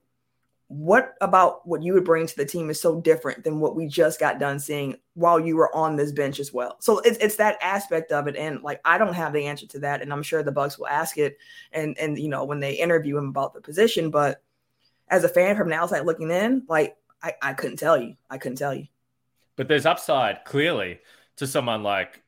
what 0.68 1.14
about 1.20 1.66
what 1.66 1.82
you 1.82 1.92
would 1.92 2.04
bring 2.04 2.26
to 2.26 2.36
the 2.36 2.44
team 2.44 2.70
is 2.70 2.80
so 2.80 3.00
different 3.00 3.44
than 3.44 3.60
what 3.60 3.76
we 3.76 3.86
just 3.86 4.18
got 4.18 4.40
done 4.40 4.58
seeing 4.58 4.96
while 5.14 5.38
you 5.38 5.56
were 5.56 5.74
on 5.74 5.94
this 5.94 6.10
bench 6.10 6.40
as 6.40 6.52
well. 6.52 6.76
So 6.80 6.98
it's, 7.00 7.18
it's 7.18 7.36
that 7.36 7.56
aspect 7.62 8.10
of 8.10 8.26
it. 8.26 8.36
And 8.36 8.62
like 8.62 8.80
i 8.84 8.98
don't 8.98 9.14
have 9.14 9.32
the 9.32 9.46
answer 9.46 9.66
to 9.68 9.78
that. 9.80 10.02
And 10.02 10.12
i'm 10.12 10.24
sure 10.24 10.42
the 10.42 10.50
bucks 10.50 10.76
will 10.76 10.88
ask 10.88 11.18
it 11.18 11.38
and 11.72 11.96
and 11.98 12.18
you 12.18 12.28
know 12.28 12.44
when 12.44 12.58
they 12.58 12.74
interview 12.74 13.16
him 13.16 13.28
about 13.28 13.54
the 13.54 13.60
position. 13.60 14.10
But 14.10 14.42
as 15.08 15.22
a 15.22 15.28
fan 15.28 15.56
from 15.56 15.68
the 15.68 15.76
outside 15.76 16.04
looking 16.04 16.30
in 16.30 16.64
like 16.68 16.96
i, 17.22 17.34
I 17.40 17.52
couldn't 17.52 17.78
tell 17.78 18.00
you. 18.00 18.16
I 18.28 18.38
couldn't 18.38 18.58
tell 18.58 18.74
you. 18.74 18.86
But 19.54 19.68
there's 19.68 19.86
upside 19.86 20.44
clearly 20.44 20.98
to 21.36 21.46
someone 21.46 21.84
like 21.84 22.22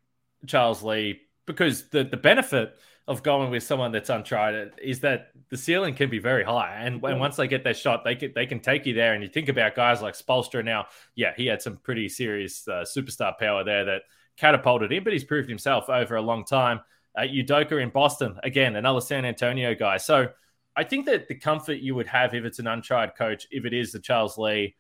charles 0.47 0.85
lee 0.85 1.23
because 1.45 1.89
the 1.89 2.05
the 2.05 2.17
benefit 2.17 2.77
of 3.09 3.23
going 3.23 3.51
with 3.51 3.63
someone 3.63 3.91
that's 3.91 4.11
untried 4.11 4.73
is 4.83 5.01
that 5.01 5.31
the 5.49 5.57
ceiling 5.57 5.95
can 5.95 6.11
be 6.11 6.19
very 6.19 6.45
high, 6.45 6.75
and, 6.75 7.03
and 7.03 7.19
once 7.19 7.37
they 7.37 7.49
get 7.49 7.65
their 7.65 7.73
shot, 7.73 8.05
they 8.05 8.15
can 8.15 8.33
they 8.35 8.45
can 8.45 8.61
take 8.61 8.85
you 8.85 8.93
there. 8.93 9.15
And 9.15 9.23
you 9.23 9.31
think 9.31 9.49
about 9.49 9.75
guys 9.75 10.03
like 10.03 10.15
Spoelstra 10.15 10.63
now, 10.63 10.87
yeah, 11.15 11.33
he 11.35 11.47
had 11.47 11.63
some 11.63 11.79
pretty 11.79 12.11
serious 12.11 12.69
uh, 12.69 12.85
superstar 12.85 13.37
power 13.39 13.65
there 13.65 13.87
that 13.87 14.03
catapulted 14.37 14.93
him, 14.93 15.05
but 15.05 15.15
he's 15.15 15.25
proved 15.25 15.49
himself 15.49 15.89
over 15.89 16.17
a 16.17 16.23
long 16.23 16.45
time. 16.45 16.81
Uh, 17.17 17.23
Udoka 17.23 17.83
in 17.83 17.89
Boston, 17.89 18.39
again, 18.45 18.77
another 18.77 19.01
San 19.01 19.25
Antonio 19.25 19.75
guy. 19.75 19.97
So 19.97 20.29
I 20.77 20.85
think 20.85 21.07
that 21.07 21.29
the 21.29 21.35
comfort 21.35 21.79
you 21.79 21.95
would 21.95 22.07
have 22.09 22.35
if 22.35 22.45
it's 22.45 22.59
an 22.59 22.67
untried 22.67 23.17
coach, 23.17 23.49
if 23.51 23.65
it 23.65 23.73
is 23.73 23.91
the 23.91 24.01
Charles 24.01 24.37
Lee 24.37 24.77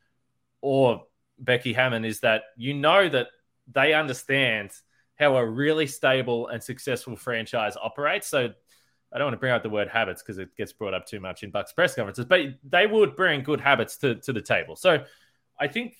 or 0.60 1.06
Becky 1.38 1.72
Hammon, 1.72 2.04
is 2.04 2.20
that 2.20 2.42
you 2.58 2.74
know 2.74 3.08
that 3.08 3.28
they 3.72 3.94
understand– 3.94 4.72
how 5.18 5.36
a 5.36 5.44
really 5.44 5.86
stable 5.86 6.48
and 6.48 6.62
successful 6.62 7.16
franchise 7.16 7.76
operates. 7.80 8.28
So 8.28 8.50
I 9.12 9.18
don't 9.18 9.26
want 9.26 9.34
to 9.34 9.38
bring 9.38 9.52
out 9.52 9.62
the 9.62 9.70
word 9.70 9.88
habits 9.88 10.22
because 10.22 10.38
it 10.38 10.56
gets 10.56 10.72
brought 10.72 10.94
up 10.94 11.06
too 11.06 11.20
much 11.20 11.42
in 11.42 11.50
Bucks 11.50 11.72
press 11.72 11.94
conferences, 11.94 12.26
but 12.26 12.40
they 12.62 12.86
would 12.86 13.16
bring 13.16 13.42
good 13.42 13.60
habits 13.60 13.96
to, 13.98 14.16
to 14.16 14.32
the 14.32 14.42
table. 14.42 14.76
So 14.76 15.04
I 15.58 15.66
think 15.66 15.96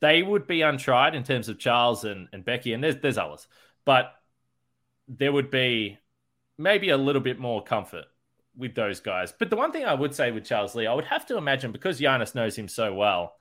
they 0.00 0.22
would 0.22 0.46
be 0.46 0.62
untried 0.62 1.14
in 1.14 1.22
terms 1.22 1.48
of 1.48 1.58
Charles 1.58 2.04
and, 2.04 2.28
and 2.32 2.44
Becky, 2.44 2.74
and 2.74 2.84
there's, 2.84 2.98
there's 2.98 3.18
others, 3.18 3.46
but 3.86 4.12
there 5.08 5.32
would 5.32 5.50
be 5.50 5.98
maybe 6.58 6.90
a 6.90 6.96
little 6.96 7.22
bit 7.22 7.38
more 7.38 7.62
comfort 7.62 8.04
with 8.56 8.74
those 8.74 9.00
guys. 9.00 9.32
But 9.36 9.48
the 9.48 9.56
one 9.56 9.72
thing 9.72 9.84
I 9.84 9.94
would 9.94 10.14
say 10.14 10.30
with 10.30 10.44
Charles 10.44 10.74
Lee, 10.74 10.86
I 10.86 10.94
would 10.94 11.06
have 11.06 11.26
to 11.26 11.38
imagine 11.38 11.72
because 11.72 12.00
Giannis 12.00 12.34
knows 12.34 12.56
him 12.56 12.68
so 12.68 12.92
well, 12.92 13.36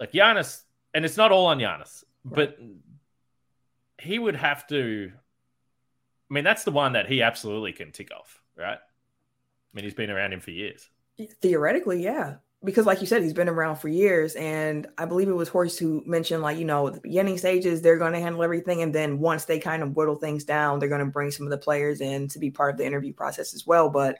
like 0.00 0.12
Giannis, 0.12 0.62
and 0.94 1.04
it's 1.04 1.16
not 1.16 1.30
all 1.30 1.46
on 1.46 1.58
Giannis 1.58 2.04
but 2.24 2.58
he 4.00 4.18
would 4.18 4.36
have 4.36 4.66
to. 4.68 5.12
I 6.30 6.34
mean, 6.34 6.44
that's 6.44 6.64
the 6.64 6.70
one 6.70 6.94
that 6.94 7.06
he 7.06 7.22
absolutely 7.22 7.72
can 7.72 7.92
tick 7.92 8.10
off, 8.12 8.40
right? 8.56 8.78
I 8.78 9.76
mean, 9.76 9.84
he's 9.84 9.94
been 9.94 10.10
around 10.10 10.32
him 10.32 10.40
for 10.40 10.50
years. 10.50 10.88
Theoretically, 11.40 12.02
yeah. 12.02 12.36
Because, 12.64 12.86
like 12.86 13.02
you 13.02 13.06
said, 13.06 13.22
he's 13.22 13.34
been 13.34 13.48
around 13.48 13.76
for 13.76 13.88
years. 13.88 14.34
And 14.36 14.86
I 14.96 15.04
believe 15.04 15.28
it 15.28 15.34
was 15.34 15.50
Horst 15.50 15.78
who 15.78 16.02
mentioned, 16.06 16.42
like, 16.42 16.56
you 16.56 16.64
know, 16.64 16.88
the 16.88 17.00
beginning 17.00 17.36
stages, 17.36 17.82
they're 17.82 17.98
going 17.98 18.14
to 18.14 18.20
handle 18.20 18.42
everything. 18.42 18.80
And 18.80 18.94
then 18.94 19.18
once 19.18 19.44
they 19.44 19.58
kind 19.58 19.82
of 19.82 19.94
whittle 19.94 20.14
things 20.14 20.44
down, 20.44 20.78
they're 20.78 20.88
going 20.88 21.04
to 21.04 21.10
bring 21.10 21.30
some 21.30 21.44
of 21.44 21.50
the 21.50 21.58
players 21.58 22.00
in 22.00 22.26
to 22.28 22.38
be 22.38 22.50
part 22.50 22.72
of 22.72 22.78
the 22.78 22.86
interview 22.86 23.12
process 23.12 23.52
as 23.52 23.66
well. 23.66 23.90
But 23.90 24.18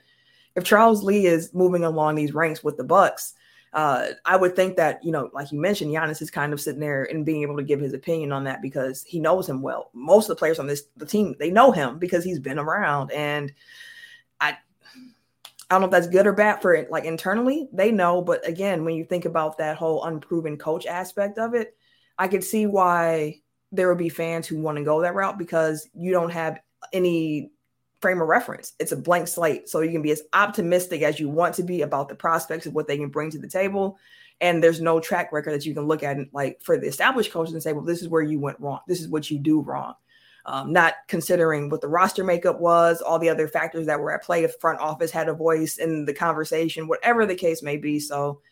if 0.54 0.62
Charles 0.62 1.02
Lee 1.02 1.24
is 1.24 1.54
moving 1.54 1.84
along 1.84 2.16
these 2.16 2.34
ranks 2.34 2.62
with 2.62 2.76
the 2.76 2.84
Bucks, 2.84 3.32
uh, 3.74 4.10
I 4.24 4.36
would 4.36 4.54
think 4.54 4.76
that, 4.76 5.04
you 5.04 5.10
know, 5.10 5.30
like 5.32 5.50
you 5.50 5.58
mentioned, 5.58 5.90
Giannis 5.92 6.22
is 6.22 6.30
kind 6.30 6.52
of 6.52 6.60
sitting 6.60 6.80
there 6.80 7.04
and 7.04 7.26
being 7.26 7.42
able 7.42 7.56
to 7.56 7.62
give 7.64 7.80
his 7.80 7.92
opinion 7.92 8.30
on 8.30 8.44
that 8.44 8.62
because 8.62 9.02
he 9.02 9.18
knows 9.18 9.48
him 9.48 9.62
well. 9.62 9.90
Most 9.92 10.26
of 10.26 10.28
the 10.28 10.38
players 10.38 10.60
on 10.60 10.68
this 10.68 10.84
the 10.96 11.04
team, 11.04 11.34
they 11.40 11.50
know 11.50 11.72
him 11.72 11.98
because 11.98 12.22
he's 12.22 12.38
been 12.38 12.60
around. 12.60 13.10
And 13.10 13.52
I 14.40 14.56
I 15.68 15.74
don't 15.74 15.80
know 15.80 15.86
if 15.86 15.90
that's 15.90 16.06
good 16.06 16.26
or 16.26 16.32
bad 16.32 16.62
for 16.62 16.72
it, 16.74 16.88
like 16.88 17.04
internally, 17.04 17.68
they 17.72 17.90
know. 17.90 18.22
But 18.22 18.46
again, 18.46 18.84
when 18.84 18.94
you 18.94 19.04
think 19.04 19.24
about 19.24 19.58
that 19.58 19.76
whole 19.76 20.04
unproven 20.04 20.56
coach 20.56 20.86
aspect 20.86 21.38
of 21.38 21.54
it, 21.54 21.76
I 22.16 22.28
could 22.28 22.44
see 22.44 22.66
why 22.66 23.40
there 23.72 23.88
would 23.88 23.98
be 23.98 24.08
fans 24.08 24.46
who 24.46 24.60
want 24.60 24.78
to 24.78 24.84
go 24.84 25.00
that 25.00 25.16
route 25.16 25.36
because 25.36 25.88
you 25.94 26.12
don't 26.12 26.30
have 26.30 26.60
any 26.92 27.50
frame 28.04 28.20
of 28.20 28.28
reference. 28.28 28.74
It's 28.78 28.92
a 28.92 28.98
blank 28.98 29.28
slate. 29.28 29.66
So 29.66 29.80
you 29.80 29.90
can 29.90 30.02
be 30.02 30.10
as 30.10 30.20
optimistic 30.34 31.00
as 31.00 31.18
you 31.18 31.30
want 31.30 31.54
to 31.54 31.62
be 31.62 31.80
about 31.80 32.10
the 32.10 32.14
prospects 32.14 32.66
of 32.66 32.74
what 32.74 32.86
they 32.86 32.98
can 32.98 33.08
bring 33.08 33.30
to 33.30 33.38
the 33.38 33.48
table. 33.48 33.96
And 34.42 34.62
there's 34.62 34.78
no 34.78 35.00
track 35.00 35.32
record 35.32 35.54
that 35.54 35.64
you 35.64 35.72
can 35.72 35.86
look 35.86 36.02
at, 36.02 36.18
like 36.34 36.60
for 36.60 36.76
the 36.76 36.86
established 36.86 37.32
coaches, 37.32 37.54
and 37.54 37.62
say, 37.62 37.72
well, 37.72 37.82
this 37.82 38.02
is 38.02 38.10
where 38.10 38.20
you 38.20 38.38
went 38.38 38.60
wrong. 38.60 38.80
This 38.86 39.00
is 39.00 39.08
what 39.08 39.30
you 39.30 39.38
do 39.38 39.62
wrong. 39.62 39.94
Um, 40.44 40.70
not 40.70 40.96
considering 41.08 41.70
what 41.70 41.80
the 41.80 41.88
roster 41.88 42.24
makeup 42.24 42.60
was, 42.60 43.00
all 43.00 43.18
the 43.18 43.30
other 43.30 43.48
factors 43.48 43.86
that 43.86 43.98
were 43.98 44.12
at 44.12 44.22
play. 44.22 44.44
If 44.44 44.56
front 44.60 44.80
office 44.80 45.10
had 45.10 45.30
a 45.30 45.34
voice 45.34 45.78
in 45.78 46.04
the 46.04 46.12
conversation, 46.12 46.88
whatever 46.88 47.24
the 47.24 47.34
case 47.34 47.62
may 47.62 47.78
be. 47.78 48.00
So, 48.00 48.42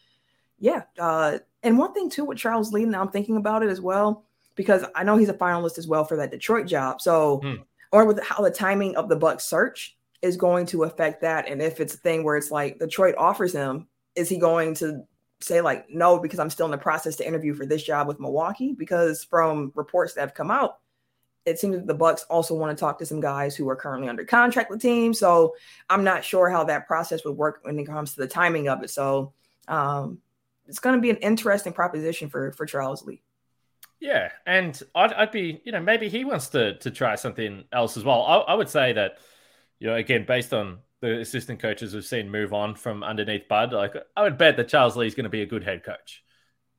yeah. 0.61 0.85
Uh, 0.99 1.41
and 1.63 1.77
one 1.77 1.93
thing 1.93 2.09
too 2.09 2.25
with 2.25 2.39
Charles 2.39 2.73
Lee, 2.73 2.87
now 2.87 3.03
I'm 3.03 3.11
thinking 3.11 3.37
about 3.37 3.63
it 3.63 3.69
as 3.69 3.83
well 3.83 4.25
because 4.55 4.83
I 4.95 5.05
know 5.05 5.19
he's 5.19 5.29
a 5.29 5.35
finalist 5.35 5.77
as 5.77 5.87
well 5.87 6.07
for 6.07 6.17
that 6.17 6.31
Detroit 6.31 6.67
job. 6.67 7.03
So. 7.03 7.41
Hmm 7.43 7.63
or 7.93 8.05
with 8.05 8.23
how 8.23 8.43
the 8.43 8.51
timing 8.51 8.97
of 8.97 9.09
the 9.09 9.17
Bucks 9.17 9.45
search 9.45 9.97
is 10.23 10.37
going 10.37 10.67
to 10.67 10.85
affect 10.85 11.21
that. 11.23 11.49
And 11.49 11.61
if 11.61 11.81
it's 11.81 11.95
a 11.95 11.99
thing 11.99 12.25
where 12.25 12.37
it's 12.37 12.51
like 12.51 12.79
Detroit 12.79 13.15
offers 13.19 13.53
him, 13.53 13.89
is 14.15 14.29
he 14.29 14.39
going 14.39 14.75
to 14.77 15.03
say 15.41 15.61
like 15.61 15.91
no 15.91 16.19
because 16.19 16.39
I'm 16.39 16.51
still 16.51 16.67
in 16.67 16.73
the 16.73 16.79
process 16.79 17.17
to 17.17 17.27
interview 17.27 17.55
for 17.55 17.67
this 17.67 17.83
job 17.83 18.07
with 18.07 18.21
Milwaukee 18.21 18.73
because 18.73 19.25
from 19.25 19.73
reports 19.75 20.15
that 20.15 20.21
have 20.21 20.35
come 20.35 20.51
out, 20.51 20.79
it 21.45 21.59
seems 21.59 21.77
that 21.77 21.89
the 21.89 21.95
Bucks 21.95 22.25
also 22.31 22.55
want 22.55 22.77
to 22.77 22.81
talk 22.81 22.99
to 23.01 23.07
some 23.07 23.21
guys 23.21 23.57
who 23.57 23.69
are 23.69 23.77
currently 23.77 24.09
under 24.09 24.25
contract 24.25 24.71
with 24.71 24.81
teams. 24.81 25.19
So 25.19 25.55
I'm 25.91 26.05
not 26.05 26.25
sure 26.25 26.49
how 26.49 26.65
that 26.65 26.87
process 26.87 27.25
would 27.25 27.37
work 27.37 27.61
when 27.63 27.79
it 27.79 27.85
comes 27.85 28.15
to 28.15 28.21
the 28.21 28.29
timing 28.29 28.69
of 28.69 28.83
it. 28.85 28.91
So 28.91 29.33
um, 29.67 30.19
it's 30.69 30.79
going 30.79 30.95
to 30.95 31.03
be 31.03 31.11
an 31.11 31.17
interesting 31.17 31.73
proposition 31.73 32.29
for 32.29 32.53
for 32.53 32.65
Charles 32.65 33.05
Lee. 33.05 33.23
Yeah, 34.03 34.33
and 34.47 34.83
I'd, 34.97 35.13
I'd 35.13 35.31
be, 35.31 35.61
you 35.65 35.71
know, 35.71 35.81
maybe 35.81 36.09
he 36.09 36.25
wants 36.25 36.49
to 36.49 36.77
to 36.79 36.91
try 36.91 37.15
something 37.15 37.63
else 37.73 37.97
as 37.97 38.03
well. 38.03 38.23
I, 38.23 38.39
I 38.39 38.55
would 38.55 38.69
say 38.69 38.93
that, 38.95 39.19
you 39.79 39.87
know, 39.87 39.95
again, 39.95 40.25
based 40.27 40.53
on 40.53 40.81
the 41.01 41.21
assistant 41.21 41.61
coaches 41.61 41.95
we've 41.95 42.05
seen 42.05 42.29
move 42.29 42.53
on 42.53 42.75
from 42.75 43.05
underneath 43.05 43.47
Bud, 43.47 43.73
like 43.73 43.95
I 44.17 44.25
would 44.25 44.37
bet 44.39 44.57
that 44.57 44.67
Charles 44.67 44.97
Lee 44.97 45.07
is 45.07 45.15
going 45.15 45.23
to 45.23 45.31
be 45.31 45.43
a 45.43 45.47
good 45.47 45.63
head 45.63 45.85
coach. 45.85 46.25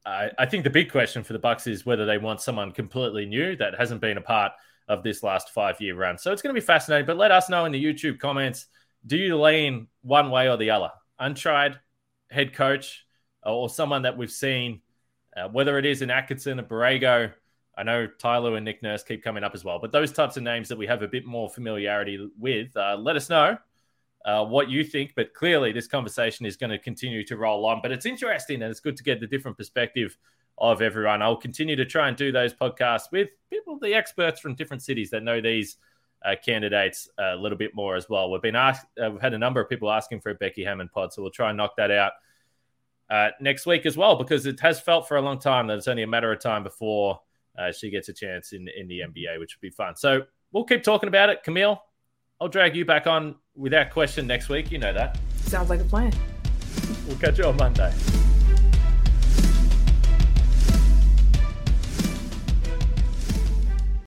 I, 0.06 0.32
I 0.38 0.46
think 0.48 0.66
the 0.66 0.70
big 0.70 0.92
question 0.92 1.24
for 1.24 1.32
the 1.32 1.40
Bucks 1.40 1.66
is 1.66 1.86
whether 1.86 2.06
they 2.06 2.18
want 2.18 2.42
someone 2.42 2.74
completely 2.74 3.26
new 3.26 3.56
that 3.56 3.80
hasn't 3.80 4.02
been 4.02 4.18
a 4.18 4.22
part 4.22 4.52
of 4.90 5.02
this 5.02 5.24
last 5.24 5.52
five 5.52 5.80
year 5.80 5.96
run. 5.96 6.18
So 6.18 6.34
it's 6.34 6.42
going 6.42 6.54
to 6.54 6.60
be 6.60 6.66
fascinating. 6.66 7.06
But 7.06 7.16
let 7.16 7.32
us 7.32 7.48
know 7.48 7.64
in 7.64 7.72
the 7.72 7.82
YouTube 7.82 8.20
comments: 8.20 8.66
Do 9.08 9.16
you 9.16 9.42
lean 9.42 9.88
one 10.02 10.30
way 10.30 10.50
or 10.50 10.58
the 10.58 10.72
other? 10.72 10.90
Untried 11.20 11.80
head 12.30 12.54
coach 12.54 13.06
or 13.46 13.70
someone 13.70 14.02
that 14.02 14.18
we've 14.18 14.30
seen, 14.30 14.82
uh, 15.36 15.48
whether 15.50 15.78
it 15.78 15.86
is 15.86 16.02
in 16.02 16.10
Atkinson 16.10 16.60
or 16.60 16.64
Borrego. 16.64 17.32
I 17.76 17.84
know 17.84 18.08
Tyler 18.08 18.56
and 18.56 18.66
Nick 18.66 18.84
Nurse 18.84 19.04
keep 19.04 19.24
coming 19.24 19.44
up 19.44 19.56
as 19.56 19.64
well, 19.64 19.80
but 19.80 19.92
those 19.92 20.12
types 20.12 20.38
of 20.38 20.44
names 20.44 20.70
that 20.70 20.78
we 20.78 20.86
have 20.86 21.02
a 21.02 21.08
bit 21.08 21.26
more 21.26 21.50
familiarity 21.50 22.30
with, 22.38 22.76
uh, 22.78 22.96
let 23.00 23.16
us 23.16 23.30
know 23.30 23.58
uh, 24.26 24.46
what 24.46 24.70
you 24.70 24.84
think. 24.84 25.14
But 25.16 25.34
clearly, 25.34 25.72
this 25.72 25.88
conversation 25.88 26.46
is 26.46 26.56
going 26.56 26.70
to 26.70 26.78
continue 26.78 27.26
to 27.26 27.38
roll 27.38 27.66
on. 27.66 27.80
But 27.82 27.92
it's 27.92 28.06
interesting 28.06 28.62
and 28.62 28.70
it's 28.70 28.80
good 28.80 28.96
to 28.98 29.04
get 29.04 29.20
the 29.20 29.28
different 29.28 29.58
perspective 29.58 30.18
of 30.60 30.84
everyone. 30.84 31.24
I'll 31.24 31.36
continue 31.36 31.76
to 31.76 31.86
try 31.86 32.08
and 32.08 32.16
do 32.16 32.32
those 32.32 32.54
podcasts 32.54 33.12
with 33.12 33.30
people, 33.50 33.80
the 33.80 33.96
experts 33.96 34.40
from 34.40 34.54
different 34.54 34.84
cities 34.84 35.10
that 35.10 35.24
know 35.24 35.42
these 35.42 35.78
uh, 36.24 36.36
candidates 36.46 37.10
a 37.18 37.36
little 37.36 37.58
bit 37.58 37.74
more 37.74 37.96
as 37.96 38.08
well. 38.08 38.32
We've 38.32 38.42
been 38.42 38.56
asked, 38.56 38.86
uh, 39.04 39.12
we've 39.12 39.22
had 39.22 39.34
a 39.34 39.38
number 39.38 39.60
of 39.60 39.68
people 39.68 39.92
asking 39.92 40.22
for 40.22 40.30
a 40.30 40.36
Becky 40.36 40.64
Hammon 40.64 40.90
pod, 40.90 41.12
so 41.12 41.22
we'll 41.22 41.32
try 41.32 41.50
and 41.50 41.58
knock 41.58 41.76
that 41.78 41.92
out 41.92 42.14
uh, 43.10 43.30
next 43.40 43.66
week 43.66 43.86
as 43.86 43.98
well 43.98 44.16
because 44.16 44.46
it 44.46 44.60
has 44.60 44.80
felt 44.80 45.08
for 45.08 45.18
a 45.18 45.22
long 45.22 45.40
time 45.40 45.68
that 45.68 45.78
it's 45.78 45.88
only 45.88 46.04
a 46.04 46.08
matter 46.08 46.32
of 46.32 46.40
time 46.40 46.64
before 46.64 47.20
uh, 47.58 47.72
she 47.72 47.90
gets 47.90 48.10
a 48.10 48.14
chance 48.14 48.54
in 48.54 48.68
in 48.76 48.88
the 48.88 49.02
NBA, 49.02 49.40
which 49.40 49.56
would 49.56 49.62
be 49.62 49.70
fun. 49.70 49.96
So 49.96 50.24
we'll 50.52 50.64
keep 50.64 50.84
talking 50.84 51.08
about 51.08 51.30
it, 51.30 51.44
Camille. 51.44 51.82
I'll 52.42 52.48
drag 52.48 52.76
you 52.76 52.86
back 52.86 53.08
on 53.08 53.36
without 53.56 53.92
question 53.92 54.28
next 54.28 54.50
week. 54.50 54.72
You 54.72 54.80
know 54.80 54.94
that. 54.94 55.18
Sounds 55.44 55.70
like 55.70 55.80
a 55.80 55.86
plan. 55.86 56.12
We'll 57.08 57.18
catch 57.18 57.38
you 57.38 57.46
on 57.46 57.58
Monday. 57.58 57.94